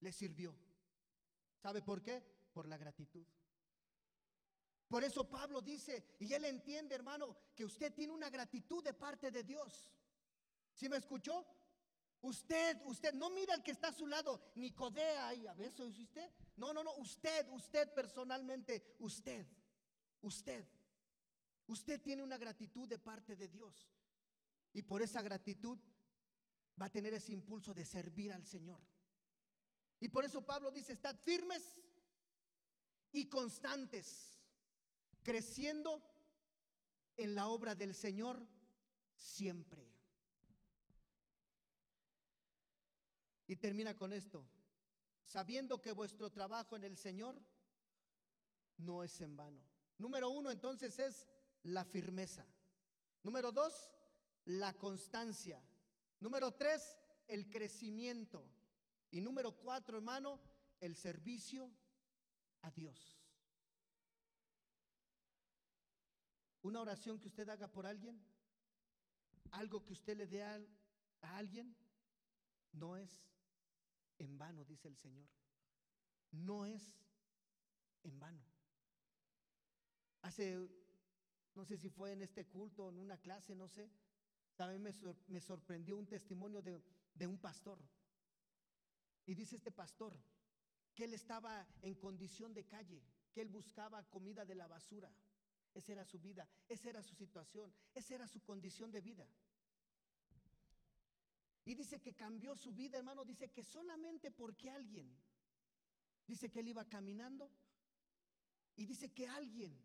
le 0.00 0.12
sirvió. 0.12 0.54
¿Sabe 1.56 1.80
por 1.80 2.02
qué? 2.02 2.22
Por 2.52 2.68
la 2.68 2.76
gratitud. 2.76 3.24
Por 4.88 5.02
eso 5.02 5.26
Pablo 5.26 5.62
dice, 5.62 6.04
y 6.18 6.30
él 6.34 6.44
entiende, 6.44 6.94
hermano, 6.94 7.34
que 7.54 7.64
usted 7.64 7.94
tiene 7.94 8.12
una 8.12 8.28
gratitud 8.28 8.84
de 8.84 8.92
parte 8.92 9.30
de 9.30 9.42
Dios. 9.42 9.90
¿Sí 10.74 10.86
me 10.90 10.98
escuchó? 10.98 11.46
Usted, 12.24 12.80
usted, 12.86 13.12
no 13.12 13.28
mira 13.28 13.52
al 13.52 13.62
que 13.62 13.70
está 13.70 13.88
a 13.88 13.92
su 13.92 14.06
lado, 14.06 14.40
ni 14.54 14.70
codea 14.70 15.28
ahí, 15.28 15.46
a 15.46 15.52
veces 15.52 15.90
es 15.90 15.98
usted. 15.98 16.30
No, 16.56 16.72
no, 16.72 16.82
no, 16.82 16.94
usted, 16.96 17.46
usted 17.50 17.92
personalmente, 17.92 18.96
usted, 19.00 19.46
usted. 20.22 20.66
Usted 21.66 22.00
tiene 22.00 22.22
una 22.22 22.38
gratitud 22.38 22.88
de 22.88 22.98
parte 22.98 23.36
de 23.36 23.48
Dios. 23.48 23.90
Y 24.72 24.80
por 24.80 25.02
esa 25.02 25.20
gratitud 25.20 25.78
va 26.80 26.86
a 26.86 26.90
tener 26.90 27.12
ese 27.12 27.32
impulso 27.32 27.74
de 27.74 27.84
servir 27.84 28.32
al 28.32 28.46
Señor. 28.46 28.80
Y 30.00 30.08
por 30.08 30.24
eso 30.24 30.40
Pablo 30.46 30.70
dice, 30.70 30.94
estad 30.94 31.18
firmes 31.18 31.76
y 33.12 33.28
constantes, 33.28 34.40
creciendo 35.22 36.02
en 37.18 37.34
la 37.34 37.48
obra 37.48 37.74
del 37.74 37.94
Señor 37.94 38.48
siempre. 39.14 39.93
Y 43.46 43.56
termina 43.56 43.94
con 43.94 44.12
esto, 44.12 44.46
sabiendo 45.24 45.80
que 45.80 45.92
vuestro 45.92 46.30
trabajo 46.30 46.76
en 46.76 46.84
el 46.84 46.96
Señor 46.96 47.40
no 48.78 49.04
es 49.04 49.20
en 49.20 49.36
vano. 49.36 49.60
Número 49.98 50.30
uno, 50.30 50.50
entonces, 50.50 50.98
es 50.98 51.28
la 51.62 51.84
firmeza. 51.84 52.46
Número 53.22 53.52
dos, 53.52 53.90
la 54.46 54.72
constancia. 54.74 55.62
Número 56.20 56.52
tres, 56.52 56.98
el 57.28 57.48
crecimiento. 57.48 58.44
Y 59.10 59.20
número 59.20 59.52
cuatro, 59.52 59.96
hermano, 59.96 60.40
el 60.80 60.96
servicio 60.96 61.70
a 62.62 62.70
Dios. 62.70 63.20
Una 66.62 66.80
oración 66.80 67.20
que 67.20 67.28
usted 67.28 67.48
haga 67.48 67.68
por 67.68 67.86
alguien, 67.86 68.18
algo 69.50 69.84
que 69.84 69.92
usted 69.92 70.16
le 70.16 70.26
dé 70.26 70.42
a, 70.42 70.58
alguien, 71.36 71.76
no 72.72 72.96
es 72.96 73.22
en 74.18 74.38
vano, 74.38 74.64
dice 74.64 74.88
el 74.88 74.96
Señor. 74.96 75.28
No 76.30 76.66
es 76.66 76.82
en 78.02 78.18
vano. 78.18 78.42
Hace, 80.22 80.58
no 81.54 81.64
sé 81.64 81.76
si 81.76 81.88
fue 81.88 82.12
en 82.12 82.22
este 82.22 82.46
culto, 82.46 82.88
en 82.88 82.98
una 82.98 83.18
clase, 83.18 83.54
no 83.54 83.68
sé. 83.68 83.90
También 84.56 84.82
me, 84.82 84.92
me 85.28 85.40
sorprendió 85.40 85.96
un 85.96 86.06
testimonio 86.06 86.62
de, 86.62 86.80
de 87.14 87.26
un 87.26 87.38
pastor. 87.38 87.78
Y 89.26 89.34
dice 89.34 89.56
este 89.56 89.70
pastor 89.70 90.16
que 90.94 91.04
él 91.04 91.14
estaba 91.14 91.66
en 91.82 91.94
condición 91.94 92.54
de 92.54 92.64
calle, 92.64 93.02
que 93.32 93.40
él 93.40 93.48
buscaba 93.48 94.04
comida 94.10 94.44
de 94.44 94.54
la 94.54 94.66
basura. 94.66 95.10
Esa 95.74 95.92
era 95.92 96.04
su 96.04 96.20
vida, 96.20 96.48
esa 96.68 96.90
era 96.90 97.02
su 97.02 97.16
situación, 97.16 97.72
esa 97.94 98.14
era 98.14 98.28
su 98.28 98.40
condición 98.42 98.92
de 98.92 99.00
vida. 99.00 99.26
Y 101.64 101.74
dice 101.74 102.00
que 102.00 102.14
cambió 102.14 102.54
su 102.56 102.72
vida, 102.72 102.98
hermano. 102.98 103.24
Dice 103.24 103.50
que 103.50 103.62
solamente 103.62 104.30
porque 104.30 104.70
alguien, 104.70 105.16
dice 106.26 106.50
que 106.50 106.60
él 106.60 106.68
iba 106.68 106.88
caminando 106.88 107.50
y 108.76 108.86
dice 108.86 109.12
que 109.12 109.28
alguien 109.28 109.78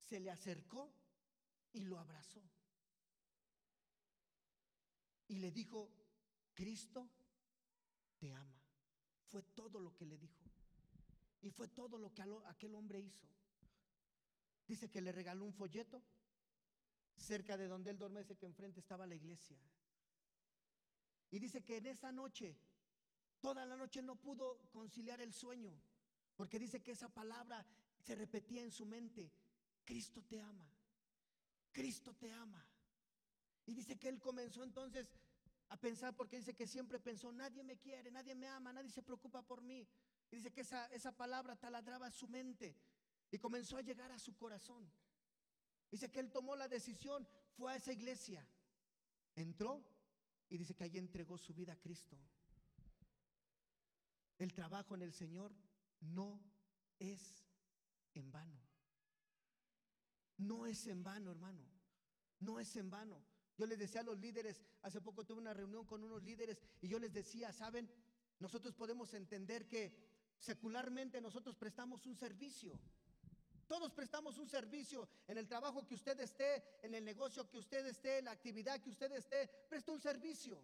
se 0.00 0.20
le 0.20 0.30
acercó 0.30 0.92
y 1.72 1.80
lo 1.80 1.98
abrazó. 1.98 2.42
Y 5.28 5.36
le 5.36 5.50
dijo, 5.50 5.90
Cristo 6.54 7.08
te 8.18 8.32
ama. 8.32 8.60
Fue 9.28 9.42
todo 9.42 9.80
lo 9.80 9.94
que 9.94 10.04
le 10.04 10.18
dijo. 10.18 10.44
Y 11.40 11.50
fue 11.50 11.68
todo 11.68 11.98
lo 11.98 12.12
que 12.14 12.22
aquel 12.46 12.74
hombre 12.74 13.00
hizo. 13.00 13.26
Dice 14.68 14.90
que 14.90 15.00
le 15.00 15.10
regaló 15.10 15.44
un 15.44 15.52
folleto 15.52 16.02
cerca 17.16 17.56
de 17.56 17.66
donde 17.66 17.90
él 17.90 17.98
duerme, 17.98 18.20
ese 18.20 18.36
que 18.36 18.46
enfrente 18.46 18.80
estaba 18.80 19.06
la 19.06 19.14
iglesia. 19.14 19.58
Y 21.32 21.38
dice 21.38 21.64
que 21.64 21.78
en 21.78 21.86
esa 21.86 22.12
noche, 22.12 22.54
toda 23.40 23.64
la 23.64 23.74
noche 23.74 24.02
no 24.02 24.16
pudo 24.16 24.68
conciliar 24.70 25.18
el 25.22 25.32
sueño, 25.32 25.72
porque 26.36 26.58
dice 26.58 26.82
que 26.82 26.92
esa 26.92 27.08
palabra 27.08 27.66
se 28.00 28.14
repetía 28.14 28.62
en 28.62 28.70
su 28.70 28.84
mente, 28.84 29.32
Cristo 29.82 30.22
te 30.22 30.40
ama, 30.42 30.70
Cristo 31.72 32.14
te 32.14 32.30
ama. 32.30 32.62
Y 33.64 33.72
dice 33.72 33.98
que 33.98 34.10
él 34.10 34.20
comenzó 34.20 34.62
entonces 34.62 35.10
a 35.70 35.78
pensar, 35.78 36.14
porque 36.14 36.36
dice 36.36 36.54
que 36.54 36.66
siempre 36.66 37.00
pensó, 37.00 37.32
nadie 37.32 37.64
me 37.64 37.78
quiere, 37.78 38.10
nadie 38.10 38.34
me 38.34 38.46
ama, 38.48 38.74
nadie 38.74 38.90
se 38.90 39.02
preocupa 39.02 39.40
por 39.40 39.62
mí. 39.62 39.88
Y 40.30 40.36
dice 40.36 40.52
que 40.52 40.60
esa, 40.60 40.84
esa 40.88 41.12
palabra 41.12 41.56
taladraba 41.56 42.10
su 42.10 42.28
mente 42.28 42.76
y 43.30 43.38
comenzó 43.38 43.78
a 43.78 43.80
llegar 43.80 44.12
a 44.12 44.18
su 44.18 44.36
corazón. 44.36 44.92
Dice 45.90 46.10
que 46.10 46.20
él 46.20 46.30
tomó 46.30 46.56
la 46.56 46.68
decisión, 46.68 47.26
fue 47.56 47.72
a 47.72 47.76
esa 47.76 47.90
iglesia, 47.90 48.46
entró 49.34 49.82
y 50.52 50.58
dice 50.58 50.74
que 50.74 50.84
allí 50.84 50.98
entregó 50.98 51.38
su 51.38 51.54
vida 51.54 51.72
a 51.72 51.80
Cristo. 51.80 52.14
El 54.36 54.52
trabajo 54.52 54.94
en 54.94 55.00
el 55.00 55.14
Señor 55.14 55.50
no 56.00 56.44
es 56.98 57.42
en 58.12 58.30
vano. 58.30 58.60
No 60.36 60.66
es 60.66 60.86
en 60.88 61.02
vano, 61.02 61.30
hermano. 61.30 61.64
No 62.40 62.60
es 62.60 62.76
en 62.76 62.90
vano. 62.90 63.24
Yo 63.56 63.64
les 63.64 63.78
decía 63.78 64.02
a 64.02 64.04
los 64.04 64.18
líderes, 64.18 64.62
hace 64.82 65.00
poco 65.00 65.24
tuve 65.24 65.40
una 65.40 65.54
reunión 65.54 65.86
con 65.86 66.04
unos 66.04 66.22
líderes 66.22 66.60
y 66.82 66.88
yo 66.88 66.98
les 66.98 67.14
decía, 67.14 67.50
¿saben? 67.50 67.90
Nosotros 68.38 68.74
podemos 68.74 69.14
entender 69.14 69.66
que 69.66 69.96
secularmente 70.36 71.22
nosotros 71.22 71.56
prestamos 71.56 72.04
un 72.04 72.14
servicio. 72.14 72.78
Todos 73.72 73.90
prestamos 73.90 74.36
un 74.36 74.50
servicio 74.50 75.08
en 75.26 75.38
el 75.38 75.48
trabajo 75.48 75.86
que 75.86 75.94
usted 75.94 76.20
esté, 76.20 76.62
en 76.82 76.92
el 76.94 77.02
negocio 77.02 77.48
que 77.48 77.56
usted 77.56 77.86
esté, 77.86 78.18
en 78.18 78.26
la 78.26 78.32
actividad 78.32 78.78
que 78.82 78.90
usted 78.90 79.10
esté, 79.12 79.48
presta 79.66 79.92
un 79.92 79.98
servicio. 79.98 80.62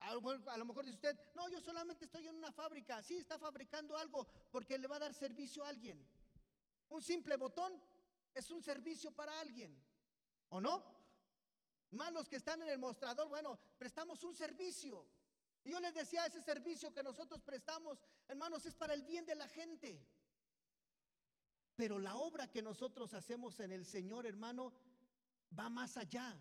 A 0.00 0.12
lo 0.58 0.64
mejor 0.66 0.84
dice 0.84 0.96
usted, 0.96 1.18
no, 1.34 1.48
yo 1.48 1.62
solamente 1.62 2.04
estoy 2.04 2.28
en 2.28 2.34
una 2.34 2.52
fábrica. 2.52 3.02
Sí, 3.02 3.16
está 3.16 3.38
fabricando 3.38 3.96
algo 3.96 4.26
porque 4.50 4.76
le 4.76 4.86
va 4.86 4.96
a 4.96 4.98
dar 4.98 5.14
servicio 5.14 5.64
a 5.64 5.70
alguien. 5.70 6.06
Un 6.90 7.00
simple 7.00 7.38
botón 7.38 7.72
es 8.34 8.50
un 8.50 8.62
servicio 8.62 9.12
para 9.12 9.40
alguien. 9.40 9.74
¿O 10.50 10.60
no? 10.60 10.84
Más 11.92 12.12
los 12.12 12.28
que 12.28 12.36
están 12.36 12.60
en 12.60 12.68
el 12.68 12.78
mostrador, 12.78 13.30
bueno, 13.30 13.58
prestamos 13.78 14.22
un 14.24 14.34
servicio. 14.34 15.06
Y 15.64 15.70
yo 15.70 15.80
les 15.80 15.94
decía, 15.94 16.26
ese 16.26 16.42
servicio 16.42 16.92
que 16.92 17.02
nosotros 17.02 17.40
prestamos, 17.40 17.98
hermanos, 18.28 18.66
es 18.66 18.74
para 18.74 18.92
el 18.92 19.04
bien 19.04 19.24
de 19.24 19.36
la 19.36 19.48
gente. 19.48 20.06
Pero 21.80 21.98
la 21.98 22.14
obra 22.16 22.46
que 22.46 22.60
nosotros 22.60 23.14
hacemos 23.14 23.58
en 23.58 23.72
el 23.72 23.86
Señor, 23.86 24.26
hermano, 24.26 24.74
va 25.58 25.70
más 25.70 25.96
allá. 25.96 26.38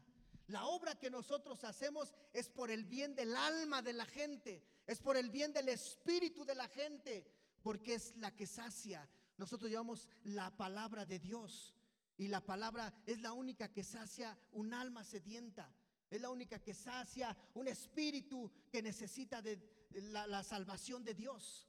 La 0.47 0.65
obra 0.65 0.99
que 0.99 1.09
nosotros 1.09 1.63
hacemos 1.63 2.13
es 2.33 2.49
por 2.49 2.69
el 2.69 2.83
bien 2.83 3.15
del 3.15 3.33
alma 3.33 3.81
de 3.81 3.93
la 3.93 4.05
gente, 4.05 4.61
es 4.85 4.99
por 4.99 5.15
el 5.15 5.29
bien 5.29 5.53
del 5.53 5.69
espíritu 5.69 6.43
de 6.43 6.55
la 6.55 6.67
gente, 6.67 7.25
porque 7.61 7.93
es 7.93 8.17
la 8.17 8.35
que 8.35 8.45
sacia. 8.45 9.09
Nosotros 9.37 9.71
llevamos 9.71 10.09
la 10.25 10.51
palabra 10.57 11.05
de 11.05 11.19
Dios 11.19 11.73
y 12.17 12.27
la 12.27 12.45
palabra 12.45 12.93
es 13.05 13.21
la 13.21 13.31
única 13.31 13.71
que 13.71 13.85
sacia 13.85 14.37
un 14.51 14.73
alma 14.73 15.05
sedienta. 15.05 15.73
Es 16.09 16.19
la 16.19 16.31
única 16.31 16.59
que 16.59 16.73
sacia 16.73 17.33
un 17.53 17.69
espíritu 17.69 18.51
que 18.69 18.81
necesita 18.81 19.41
de 19.41 19.87
la, 20.11 20.27
la 20.27 20.43
salvación 20.43 21.01
de 21.05 21.13
Dios. 21.13 21.65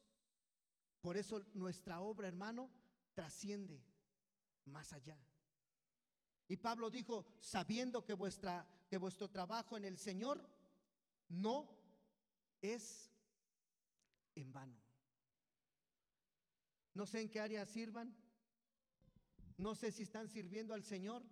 Por 1.00 1.16
eso 1.16 1.44
nuestra 1.54 2.00
obra, 2.00 2.26
hermano, 2.26 2.68
trasciende 3.12 3.82
más 4.66 4.92
allá. 4.92 5.18
Y 6.48 6.56
Pablo 6.56 6.90
dijo, 6.90 7.26
sabiendo 7.38 8.04
que, 8.04 8.14
vuestra, 8.14 8.66
que 8.88 8.98
vuestro 8.98 9.28
trabajo 9.30 9.76
en 9.76 9.84
el 9.84 9.96
Señor 9.98 10.44
no 11.28 11.68
es 12.60 13.10
en 14.34 14.52
vano. 14.52 14.76
No 16.94 17.06
sé 17.06 17.20
en 17.20 17.30
qué 17.30 17.40
área 17.40 17.64
sirvan, 17.66 18.14
no 19.56 19.74
sé 19.74 19.92
si 19.92 20.02
están 20.02 20.28
sirviendo 20.28 20.74
al 20.74 20.82
Señor, 20.82 21.22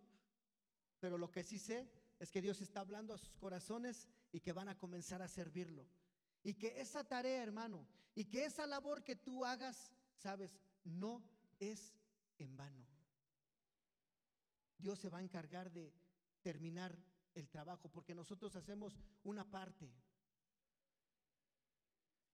pero 1.00 1.18
lo 1.18 1.30
que 1.30 1.42
sí 1.42 1.58
sé 1.58 1.90
es 2.18 2.30
que 2.30 2.42
Dios 2.42 2.60
está 2.60 2.80
hablando 2.80 3.14
a 3.14 3.18
sus 3.18 3.34
corazones 3.36 4.08
y 4.32 4.40
que 4.40 4.52
van 4.52 4.68
a 4.68 4.78
comenzar 4.78 5.22
a 5.22 5.28
servirlo. 5.28 5.86
Y 6.42 6.54
que 6.54 6.80
esa 6.80 7.04
tarea, 7.04 7.42
hermano, 7.42 7.86
y 8.14 8.24
que 8.24 8.44
esa 8.44 8.66
labor 8.66 9.02
que 9.02 9.16
tú 9.16 9.44
hagas, 9.44 9.92
sabes, 10.14 10.58
no 10.84 11.24
es 11.58 11.94
en 12.38 12.56
vano. 12.56 12.86
Dios 14.78 14.98
se 14.98 15.08
va 15.08 15.18
a 15.18 15.22
encargar 15.22 15.72
de 15.72 15.92
terminar 16.40 16.96
el 17.34 17.48
trabajo, 17.48 17.88
porque 17.88 18.14
nosotros 18.14 18.54
hacemos 18.56 18.98
una 19.24 19.48
parte. 19.48 19.92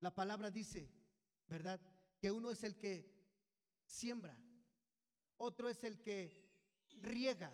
La 0.01 0.15
palabra 0.15 0.51
dice, 0.51 0.91
¿verdad? 1.47 1.81
Que 2.19 2.31
uno 2.31 2.51
es 2.51 2.63
el 2.65 2.77
que 2.77 3.11
siembra, 3.87 4.37
otro 5.37 5.69
es 5.69 5.83
el 5.85 6.01
que 6.01 6.45
riega, 7.01 7.53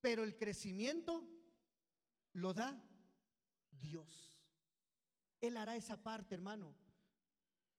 pero 0.00 0.24
el 0.24 0.36
crecimiento 0.36 1.28
lo 2.32 2.52
da 2.52 2.80
Dios. 3.70 4.38
Él 5.40 5.56
hará 5.56 5.76
esa 5.76 6.02
parte, 6.02 6.34
hermano. 6.34 6.74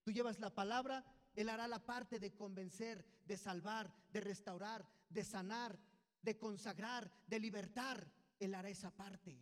Tú 0.04 0.12
llevas 0.12 0.40
la 0.40 0.54
palabra, 0.54 1.06
Él 1.40 1.48
hará 1.48 1.70
la 1.70 1.80
parte 1.80 2.20
de 2.20 2.36
convencer, 2.36 3.06
de 3.26 3.38
salvar, 3.38 3.90
de 4.12 4.20
restaurar, 4.20 4.86
de 5.08 5.24
sanar, 5.24 5.80
de 6.22 6.38
consagrar, 6.38 7.10
de 7.28 7.40
libertar, 7.40 8.12
Él 8.40 8.54
hará 8.54 8.68
esa 8.70 8.92
parte. 8.92 9.40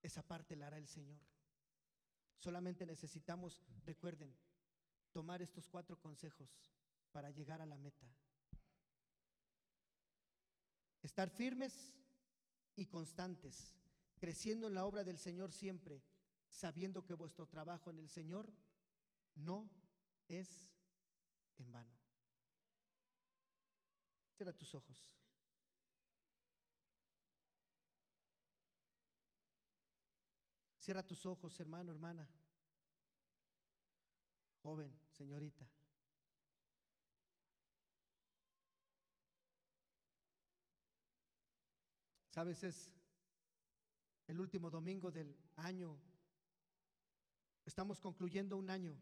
Esa 0.00 0.22
parte 0.22 0.54
la 0.54 0.68
hará 0.68 0.78
el 0.78 0.86
Señor. 0.86 1.18
Solamente 2.38 2.86
necesitamos, 2.86 3.60
recuerden, 3.84 4.32
tomar 5.10 5.42
estos 5.42 5.68
cuatro 5.68 5.98
consejos 5.98 6.48
para 7.10 7.32
llegar 7.32 7.60
a 7.60 7.66
la 7.66 7.76
meta. 7.76 8.06
Estar 11.02 11.28
firmes 11.28 11.92
y 12.76 12.86
constantes, 12.86 13.74
creciendo 14.20 14.68
en 14.68 14.74
la 14.74 14.84
obra 14.84 15.02
del 15.02 15.18
Señor 15.18 15.50
siempre, 15.50 16.04
sabiendo 16.48 17.04
que 17.04 17.14
vuestro 17.14 17.48
trabajo 17.48 17.90
en 17.90 17.98
el 17.98 18.08
Señor 18.08 18.52
no 19.34 19.82
es 20.28 20.68
en 21.58 21.70
vano. 21.70 21.92
Cierra 24.36 24.52
tus 24.52 24.74
ojos. 24.74 25.10
Cierra 30.78 31.02
tus 31.02 31.24
ojos, 31.24 31.58
hermano, 31.60 31.92
hermana. 31.92 32.28
Joven, 34.62 34.94
señorita. 35.10 35.66
Sabes, 42.30 42.64
es 42.64 42.92
el 44.26 44.40
último 44.40 44.68
domingo 44.68 45.10
del 45.10 45.38
año. 45.56 45.96
Estamos 47.64 48.00
concluyendo 48.00 48.56
un 48.56 48.68
año. 48.68 48.98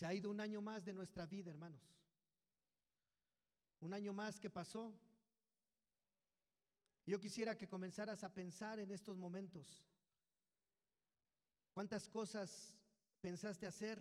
Se 0.00 0.06
ha 0.06 0.14
ido 0.14 0.30
un 0.30 0.40
año 0.40 0.62
más 0.62 0.82
de 0.82 0.94
nuestra 0.94 1.26
vida, 1.26 1.50
hermanos. 1.50 1.82
Un 3.80 3.92
año 3.92 4.14
más 4.14 4.40
que 4.40 4.48
pasó. 4.48 4.98
Yo 7.04 7.20
quisiera 7.20 7.58
que 7.58 7.68
comenzaras 7.68 8.24
a 8.24 8.32
pensar 8.32 8.78
en 8.78 8.92
estos 8.92 9.18
momentos. 9.18 9.84
¿Cuántas 11.74 12.08
cosas 12.08 12.78
pensaste 13.20 13.66
hacer 13.66 14.00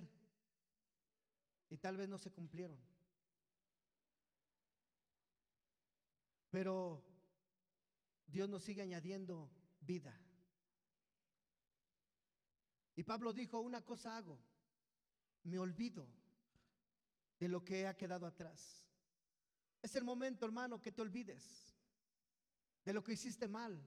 y 1.70 1.78
tal 1.78 1.97
vez 1.97 2.08
no 2.08 2.18
se 2.18 2.32
cumplieron? 2.32 2.80
Pero 6.50 7.04
Dios 8.26 8.47
nos 8.47 8.64
sigue 8.64 8.84
añadiendo 8.84 9.52
vida. 9.82 10.18
Y 12.95 13.04
Pablo 13.04 13.34
dijo, 13.34 13.60
una 13.60 13.84
cosa 13.84 14.16
hago, 14.16 14.39
me 15.44 15.60
olvido 15.60 16.08
de 17.40 17.48
lo 17.48 17.64
que 17.64 17.88
ha 17.88 17.96
quedado 17.96 18.26
atrás. 18.26 18.86
Es 19.82 19.96
el 19.96 20.04
momento, 20.04 20.46
hermano, 20.46 20.82
que 20.82 20.92
te 20.92 21.02
olvides 21.02 21.76
de 22.84 22.94
lo 22.94 23.04
que 23.04 23.14
hiciste 23.14 23.48
mal, 23.48 23.82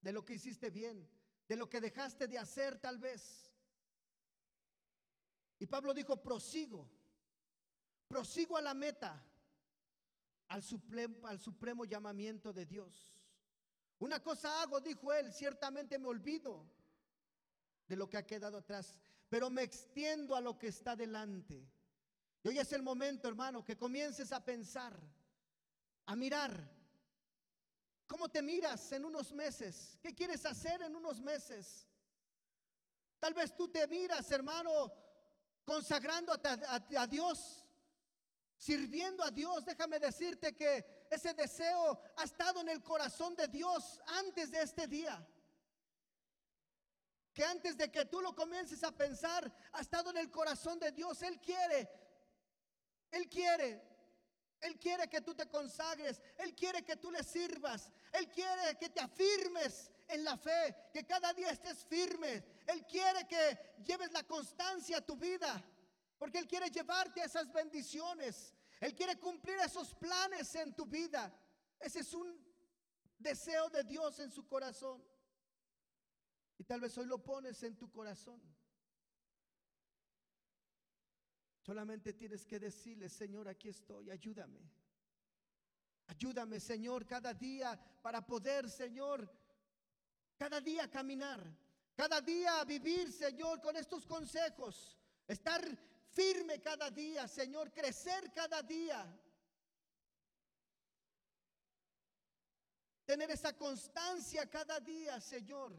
de 0.00 0.12
lo 0.12 0.24
que 0.24 0.34
hiciste 0.34 0.70
bien, 0.70 1.08
de 1.46 1.56
lo 1.56 1.68
que 1.68 1.80
dejaste 1.80 2.26
de 2.28 2.38
hacer 2.38 2.78
tal 2.78 2.98
vez. 2.98 3.52
Y 5.58 5.66
Pablo 5.66 5.92
dijo, 5.92 6.22
prosigo, 6.22 6.88
prosigo 8.06 8.56
a 8.56 8.62
la 8.62 8.74
meta, 8.74 9.22
al 10.48 10.62
supremo, 10.62 11.26
al 11.26 11.40
supremo 11.40 11.84
llamamiento 11.84 12.52
de 12.52 12.64
Dios. 12.64 13.18
Una 13.98 14.22
cosa 14.22 14.62
hago, 14.62 14.80
dijo 14.80 15.12
él, 15.12 15.32
ciertamente 15.32 15.98
me 15.98 16.06
olvido 16.06 16.64
de 17.88 17.96
lo 17.96 18.08
que 18.08 18.16
ha 18.16 18.26
quedado 18.26 18.58
atrás 18.58 19.00
pero 19.28 19.50
me 19.50 19.62
extiendo 19.62 20.34
a 20.34 20.40
lo 20.40 20.58
que 20.58 20.68
está 20.68 20.96
delante. 20.96 21.68
Y 22.42 22.48
hoy 22.48 22.58
es 22.58 22.72
el 22.72 22.82
momento, 22.82 23.28
hermano, 23.28 23.64
que 23.64 23.76
comiences 23.76 24.32
a 24.32 24.44
pensar, 24.44 24.98
a 26.06 26.16
mirar. 26.16 26.76
¿Cómo 28.06 28.30
te 28.30 28.40
miras 28.40 28.90
en 28.92 29.04
unos 29.04 29.32
meses? 29.32 29.98
¿Qué 30.00 30.14
quieres 30.14 30.46
hacer 30.46 30.80
en 30.82 30.96
unos 30.96 31.20
meses? 31.20 31.86
Tal 33.18 33.34
vez 33.34 33.54
tú 33.54 33.68
te 33.68 33.86
miras, 33.86 34.30
hermano, 34.30 34.92
consagrando 35.64 36.32
a, 36.32 36.82
a, 36.96 37.06
Dios, 37.06 37.66
sirviendo 38.56 39.22
a 39.22 39.30
Dios. 39.30 39.64
Déjame 39.66 39.98
decirte 39.98 40.56
que 40.56 41.06
ese 41.10 41.34
deseo 41.34 42.00
ha 42.16 42.24
estado 42.24 42.62
en 42.62 42.70
el 42.70 42.82
corazón 42.82 43.34
de 43.36 43.48
Dios 43.48 44.00
antes 44.06 44.50
de 44.50 44.62
este 44.62 44.86
día 44.86 45.26
que 47.38 47.44
antes 47.44 47.76
de 47.76 47.88
que 47.88 48.04
tú 48.04 48.20
lo 48.20 48.34
comiences 48.34 48.82
a 48.82 48.90
pensar, 48.90 49.48
ha 49.70 49.80
estado 49.80 50.10
en 50.10 50.16
el 50.16 50.28
corazón 50.28 50.76
de 50.80 50.90
Dios. 50.90 51.22
Él 51.22 51.38
quiere, 51.40 51.88
Él 53.12 53.28
quiere, 53.28 53.80
Él 54.60 54.76
quiere 54.76 55.08
que 55.08 55.20
tú 55.20 55.36
te 55.36 55.48
consagres, 55.48 56.20
Él 56.36 56.52
quiere 56.56 56.84
que 56.84 56.96
tú 56.96 57.12
le 57.12 57.22
sirvas, 57.22 57.92
Él 58.12 58.28
quiere 58.28 58.76
que 58.76 58.88
te 58.88 59.00
afirmes 59.00 59.92
en 60.08 60.24
la 60.24 60.36
fe, 60.36 60.74
que 60.92 61.06
cada 61.06 61.32
día 61.32 61.50
estés 61.50 61.84
firme. 61.84 62.42
Él 62.66 62.84
quiere 62.86 63.28
que 63.28 63.76
lleves 63.84 64.10
la 64.10 64.24
constancia 64.24 64.96
a 64.96 65.06
tu 65.06 65.14
vida, 65.16 65.64
porque 66.18 66.38
Él 66.38 66.48
quiere 66.48 66.70
llevarte 66.70 67.22
a 67.22 67.26
esas 67.26 67.52
bendiciones. 67.52 68.52
Él 68.80 68.96
quiere 68.96 69.16
cumplir 69.16 69.60
esos 69.60 69.94
planes 69.94 70.52
en 70.56 70.74
tu 70.74 70.86
vida. 70.86 71.32
Ese 71.78 72.00
es 72.00 72.12
un 72.14 72.36
deseo 73.16 73.70
de 73.70 73.84
Dios 73.84 74.18
en 74.18 74.32
su 74.32 74.44
corazón. 74.48 75.00
Y 76.58 76.64
tal 76.64 76.80
vez 76.80 76.98
hoy 76.98 77.06
lo 77.06 77.22
pones 77.22 77.62
en 77.62 77.76
tu 77.76 77.90
corazón. 77.90 78.42
Solamente 81.62 82.14
tienes 82.14 82.44
que 82.44 82.58
decirle, 82.58 83.08
Señor, 83.08 83.46
aquí 83.46 83.68
estoy, 83.68 84.10
ayúdame. 84.10 84.60
Ayúdame, 86.08 86.58
Señor, 86.58 87.06
cada 87.06 87.32
día 87.34 87.78
para 88.02 88.26
poder, 88.26 88.68
Señor, 88.70 89.30
cada 90.36 90.60
día 90.60 90.90
caminar, 90.90 91.40
cada 91.94 92.20
día 92.20 92.64
vivir, 92.64 93.12
Señor, 93.12 93.60
con 93.60 93.76
estos 93.76 94.06
consejos. 94.06 94.98
Estar 95.26 95.62
firme 96.10 96.60
cada 96.60 96.90
día, 96.90 97.28
Señor, 97.28 97.70
crecer 97.72 98.32
cada 98.32 98.62
día. 98.62 99.04
Tener 103.04 103.30
esa 103.30 103.56
constancia 103.56 104.48
cada 104.48 104.80
día, 104.80 105.20
Señor. 105.20 105.76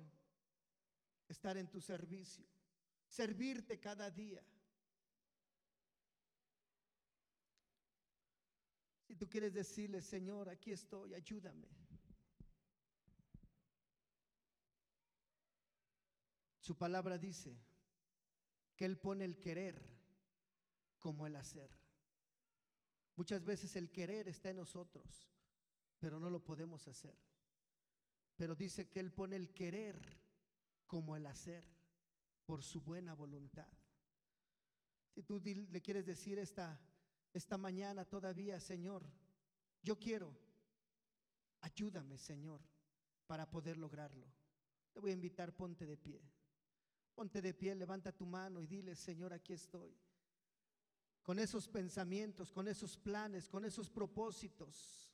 Estar 1.29 1.57
en 1.57 1.69
tu 1.69 1.79
servicio, 1.79 2.45
servirte 3.07 3.79
cada 3.79 4.11
día. 4.11 4.43
Si 9.07 9.15
tú 9.15 9.29
quieres 9.29 9.53
decirle, 9.53 10.01
Señor, 10.01 10.49
aquí 10.49 10.71
estoy, 10.71 11.13
ayúdame. 11.13 11.67
Su 16.59 16.75
palabra 16.77 17.17
dice 17.17 17.57
que 18.75 18.85
Él 18.85 18.97
pone 18.97 19.25
el 19.25 19.39
querer 19.39 19.81
como 20.99 21.25
el 21.25 21.35
hacer. 21.35 21.69
Muchas 23.15 23.43
veces 23.43 23.75
el 23.75 23.91
querer 23.91 24.27
está 24.27 24.51
en 24.51 24.57
nosotros, 24.57 25.29
pero 25.99 26.19
no 26.19 26.29
lo 26.29 26.43
podemos 26.43 26.87
hacer. 26.87 27.17
Pero 28.35 28.55
dice 28.55 28.87
que 28.89 28.99
Él 28.99 29.11
pone 29.11 29.35
el 29.35 29.53
querer 29.53 29.99
como 30.89 31.15
el 31.15 31.25
hacer 31.25 31.63
por 32.45 32.61
su 32.63 32.81
buena 32.81 33.13
voluntad. 33.13 33.71
Si 35.13 35.23
tú 35.23 35.39
le 35.39 35.81
quieres 35.81 36.05
decir 36.05 36.37
esta 36.37 36.77
esta 37.33 37.57
mañana 37.57 38.05
todavía, 38.05 38.59
Señor, 38.59 39.03
yo 39.83 39.97
quiero, 39.97 40.35
ayúdame, 41.61 42.17
Señor, 42.17 42.61
para 43.27 43.49
poder 43.49 43.77
lograrlo. 43.77 44.25
Te 44.91 44.99
voy 44.99 45.11
a 45.11 45.13
invitar, 45.13 45.55
ponte 45.55 45.85
de 45.85 45.97
pie. 45.97 46.21
Ponte 47.13 47.41
de 47.41 47.53
pie, 47.53 47.75
levanta 47.75 48.11
tu 48.11 48.25
mano 48.25 48.61
y 48.61 48.67
dile, 48.67 48.95
Señor, 48.95 49.33
aquí 49.33 49.53
estoy. 49.53 49.95
Con 51.21 51.37
esos 51.37 51.67
pensamientos, 51.67 52.51
con 52.51 52.67
esos 52.67 52.97
planes, 52.97 53.47
con 53.47 53.63
esos 53.65 53.89
propósitos. 53.89 55.13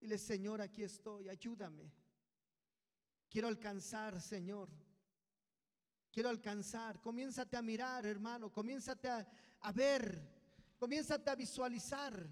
Dile, 0.00 0.16
Señor, 0.16 0.62
aquí 0.62 0.82
estoy, 0.82 1.28
ayúdame. 1.28 1.92
Quiero 3.30 3.46
alcanzar, 3.46 4.20
Señor. 4.20 4.68
Quiero 6.10 6.28
alcanzar. 6.28 7.00
Comiénzate 7.00 7.56
a 7.56 7.62
mirar, 7.62 8.04
hermano. 8.04 8.52
Comiénzate 8.52 9.08
a, 9.08 9.72
ver 9.72 10.40
Comiénzate 10.80 11.28
a 11.30 11.34
visualizar 11.34 12.26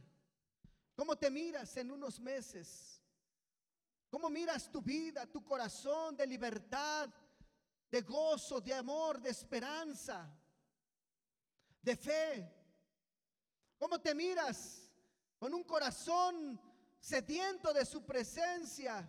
cómo 0.96 1.16
te 1.16 1.30
miras 1.30 1.76
en 1.76 1.90
unos 1.90 2.18
meses. 2.18 3.00
Cómo 4.10 4.30
miras 4.30 4.72
tu 4.72 4.80
vida, 4.80 5.26
tu 5.26 5.44
corazón 5.44 6.16
de 6.16 6.26
libertad, 6.26 7.10
de 7.90 8.00
gozo, 8.00 8.58
de 8.60 8.72
amor, 8.72 9.20
de 9.20 9.28
esperanza, 9.28 10.34
de 11.82 11.94
fe. 11.94 12.50
Cómo 13.76 14.00
te 14.00 14.14
miras 14.14 14.90
con 15.38 15.52
un 15.52 15.62
corazón 15.62 16.58
sediento 16.98 17.72
de 17.74 17.84
su 17.84 18.04
presencia, 18.04 19.08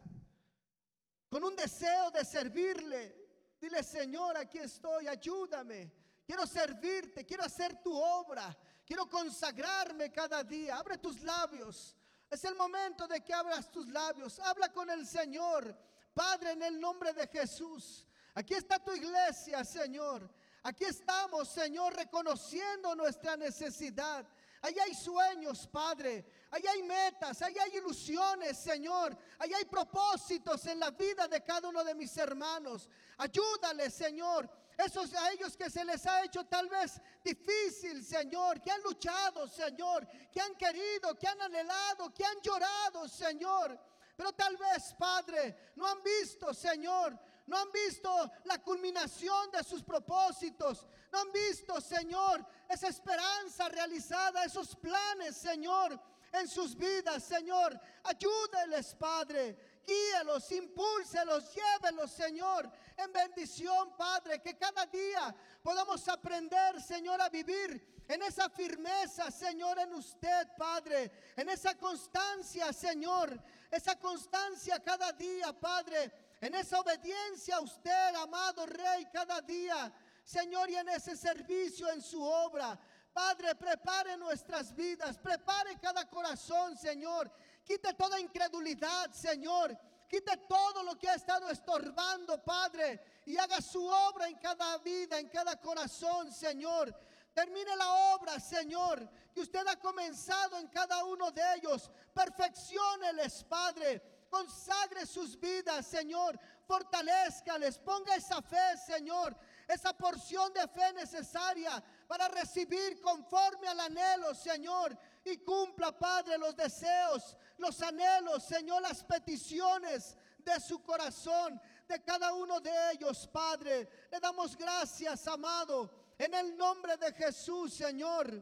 con 1.30 1.44
un 1.44 1.56
deseo 1.56 2.12
de 2.12 2.26
servirle. 2.26 3.16
Dile, 3.60 3.84
Señor, 3.84 4.38
aquí 4.38 4.58
estoy, 4.58 5.08
ayúdame. 5.08 5.92
Quiero 6.26 6.46
servirte, 6.46 7.26
quiero 7.26 7.44
hacer 7.44 7.82
tu 7.82 7.96
obra. 7.96 8.56
Quiero 8.86 9.08
consagrarme 9.08 10.12
cada 10.12 10.44
día. 10.44 10.78
Abre 10.78 10.98
tus 10.98 11.22
labios. 11.22 11.96
Es 12.30 12.44
el 12.44 12.56
momento 12.56 13.08
de 13.08 13.22
que 13.22 13.34
abras 13.34 13.72
tus 13.72 13.88
labios. 13.90 14.40
Habla 14.40 14.72
con 14.72 14.90
el 14.90 15.06
Señor. 15.06 15.76
Padre, 16.14 16.52
en 16.52 16.64
el 16.64 16.80
nombre 16.80 17.14
de 17.14 17.28
Jesús. 17.28 18.06
Aquí 18.34 18.54
está 18.54 18.80
tu 18.80 18.92
iglesia, 18.94 19.64
Señor. 19.64 20.30
Aquí 20.64 20.86
estamos, 20.86 21.50
Señor, 21.50 21.96
reconociendo 21.96 22.96
nuestra 22.96 23.38
necesidad. 23.38 24.26
Allá 24.62 24.84
hay 24.84 24.94
sueños, 24.94 25.68
Padre. 25.68 26.26
Allá 26.52 26.72
hay 26.72 26.84
metas, 26.84 27.42
allá 27.42 27.64
hay 27.64 27.78
ilusiones, 27.78 28.58
Señor. 28.58 29.16
Allá 29.38 29.58
hay 29.58 29.66
propósitos 29.66 30.66
en 30.66 30.80
la 30.80 30.92
vida 30.92 31.28
de 31.28 31.44
cada 31.44 31.70
uno 31.70 31.84
de 31.84 31.96
mis 31.96 32.16
hermanos. 32.18 32.90
Ayúdale, 33.18 33.90
Señor 33.90 34.50
esos 34.80 35.14
a 35.14 35.32
ellos 35.32 35.58
que 35.58 35.70
se 35.70 35.84
les 35.84 36.06
ha 36.06 36.24
hecho 36.24 36.46
tal 36.46 36.70
vez 36.70 37.02
difícil, 37.22 38.04
Señor, 38.04 38.62
que 38.62 38.72
han 38.72 38.82
luchado, 38.82 39.46
Señor, 39.46 40.08
que 40.32 40.40
han 40.40 40.56
querido, 40.56 41.18
que 41.18 41.28
han 41.28 41.42
anhelado, 41.42 42.14
que 42.14 42.24
han 42.24 42.40
llorado, 42.42 43.08
Señor. 43.10 43.78
Pero 44.16 44.32
tal 44.32 44.56
vez, 44.56 44.96
Padre, 44.98 45.74
no 45.76 45.86
han 45.86 46.02
visto, 46.02 46.54
Señor, 46.54 47.18
no 47.48 47.58
han 47.58 47.70
visto 47.74 48.32
la 48.46 48.60
culminación 48.60 49.52
de 49.52 49.64
sus 49.66 49.84
propósitos, 49.84 50.88
no 51.12 51.20
han 51.20 51.32
visto, 51.34 51.82
Señor, 51.82 52.46
esa 52.70 52.88
esperanza 52.88 53.68
realizada, 53.68 54.46
esos 54.46 54.78
planes, 54.78 55.36
Señor, 55.36 56.00
en 56.34 56.48
sus 56.48 56.76
vidas, 56.76 57.24
Señor. 57.24 57.80
Ayúdeles, 58.04 58.96
Padre. 58.96 59.80
Guíelos, 59.86 60.52
impúlselos, 60.52 61.52
llévelos, 61.56 62.12
Señor, 62.12 62.70
en 62.96 63.12
bendición, 63.12 63.96
Padre, 63.98 64.40
que 64.40 64.56
cada 64.56 64.86
día 64.86 65.36
podamos 65.64 66.08
aprender, 66.08 66.80
Señor, 66.80 67.20
a 67.20 67.30
vivir 67.30 68.04
en 68.08 68.22
esa 68.22 68.50
firmeza, 68.50 69.32
Señor, 69.32 69.80
en 69.80 69.94
usted, 69.94 70.48
Padre, 70.58 71.12
en 71.36 71.50
esa 71.50 71.76
constancia, 71.76 72.72
Señor, 72.72 73.42
esa 73.72 73.98
constancia 73.98 74.80
cada 74.84 75.12
día, 75.14 75.54
Padre, 75.54 76.12
en 76.42 76.54
esa 76.56 76.80
obediencia 76.80 77.58
a 77.58 77.62
usted, 77.62 78.16
amado 78.16 78.66
Rey, 78.68 79.08
cada 79.12 79.42
día, 79.42 79.92
Señor, 80.24 80.70
y 80.70 80.76
en 80.76 80.90
ese 80.90 81.18
servicio 81.18 81.90
en 81.90 82.02
su 82.02 82.22
obra. 82.22 82.80
Padre, 83.20 83.54
prepare 83.54 84.16
nuestras 84.16 84.74
vidas, 84.74 85.18
prepare 85.18 85.78
cada 85.78 86.10
corazón, 86.10 86.78
Señor, 86.78 87.30
Quite 87.70 87.94
toda 87.94 88.20
incredulidad, 88.20 89.12
Señor. 89.12 89.78
Quite 90.08 90.38
todo 90.48 90.82
lo 90.82 90.98
que 90.98 91.08
ha 91.08 91.14
estado 91.14 91.48
estorbando, 91.50 92.44
Padre. 92.44 93.00
Y 93.28 93.38
haga 93.38 93.62
su 93.62 93.86
obra 93.86 94.28
en 94.28 94.38
cada 94.40 94.76
vida, 94.80 95.20
en 95.20 95.30
cada 95.30 95.56
corazón, 95.60 96.32
Señor. 96.32 96.92
Termine 97.32 97.76
la 97.76 98.16
obra, 98.16 98.40
Señor, 98.40 99.08
que 99.32 99.42
usted 99.42 99.68
ha 99.68 99.76
comenzado 99.76 100.58
en 100.58 100.68
cada 100.70 101.04
uno 101.06 101.30
de 101.30 101.44
ellos. 101.58 101.92
Perfeccioneles, 102.12 103.44
Padre. 103.44 104.02
Consagre 104.32 105.06
sus 105.06 105.40
vidas, 105.40 105.86
Señor. 105.86 106.40
Fortalezcales. 106.66 107.78
Ponga 107.78 108.16
esa 108.16 108.42
fe, 108.42 108.78
Señor. 108.84 109.38
Esa 109.68 109.94
porción 109.94 110.52
de 110.54 110.68
fe 110.70 110.92
necesaria 110.94 111.84
para 112.10 112.28
recibir 112.28 113.00
conforme 113.00 113.70
al 113.70 113.80
anhelo, 113.80 114.34
Señor. 114.34 114.98
Y 115.24 115.38
cumpla, 115.38 115.98
Padre, 115.98 116.38
los 116.38 116.56
deseos 116.56 117.38
los 117.60 117.82
anhelos, 117.82 118.44
Señor, 118.44 118.82
las 118.82 119.04
peticiones 119.04 120.18
de 120.40 120.60
su 120.60 120.82
corazón, 120.82 121.62
de 121.88 122.02
cada 122.02 122.34
uno 122.34 122.60
de 122.60 122.72
ellos, 122.94 123.28
Padre. 123.28 124.08
Le 124.12 124.20
damos 124.20 124.56
gracias, 124.58 125.28
amado, 125.28 125.92
en 126.18 126.34
el 126.34 126.58
nombre 126.58 126.98
de 126.98 127.14
Jesús, 127.14 127.74
Señor. 127.74 128.42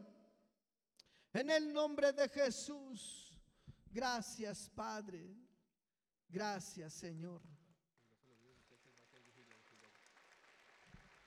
En 1.32 1.50
el 1.50 1.72
nombre 1.72 2.12
de 2.12 2.28
Jesús. 2.28 3.36
Gracias, 3.90 4.70
Padre. 4.70 5.36
Gracias, 6.28 6.94
Señor. 6.94 7.42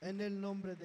En 0.00 0.20
el 0.20 0.40
nombre 0.40 0.74
de 0.74 0.80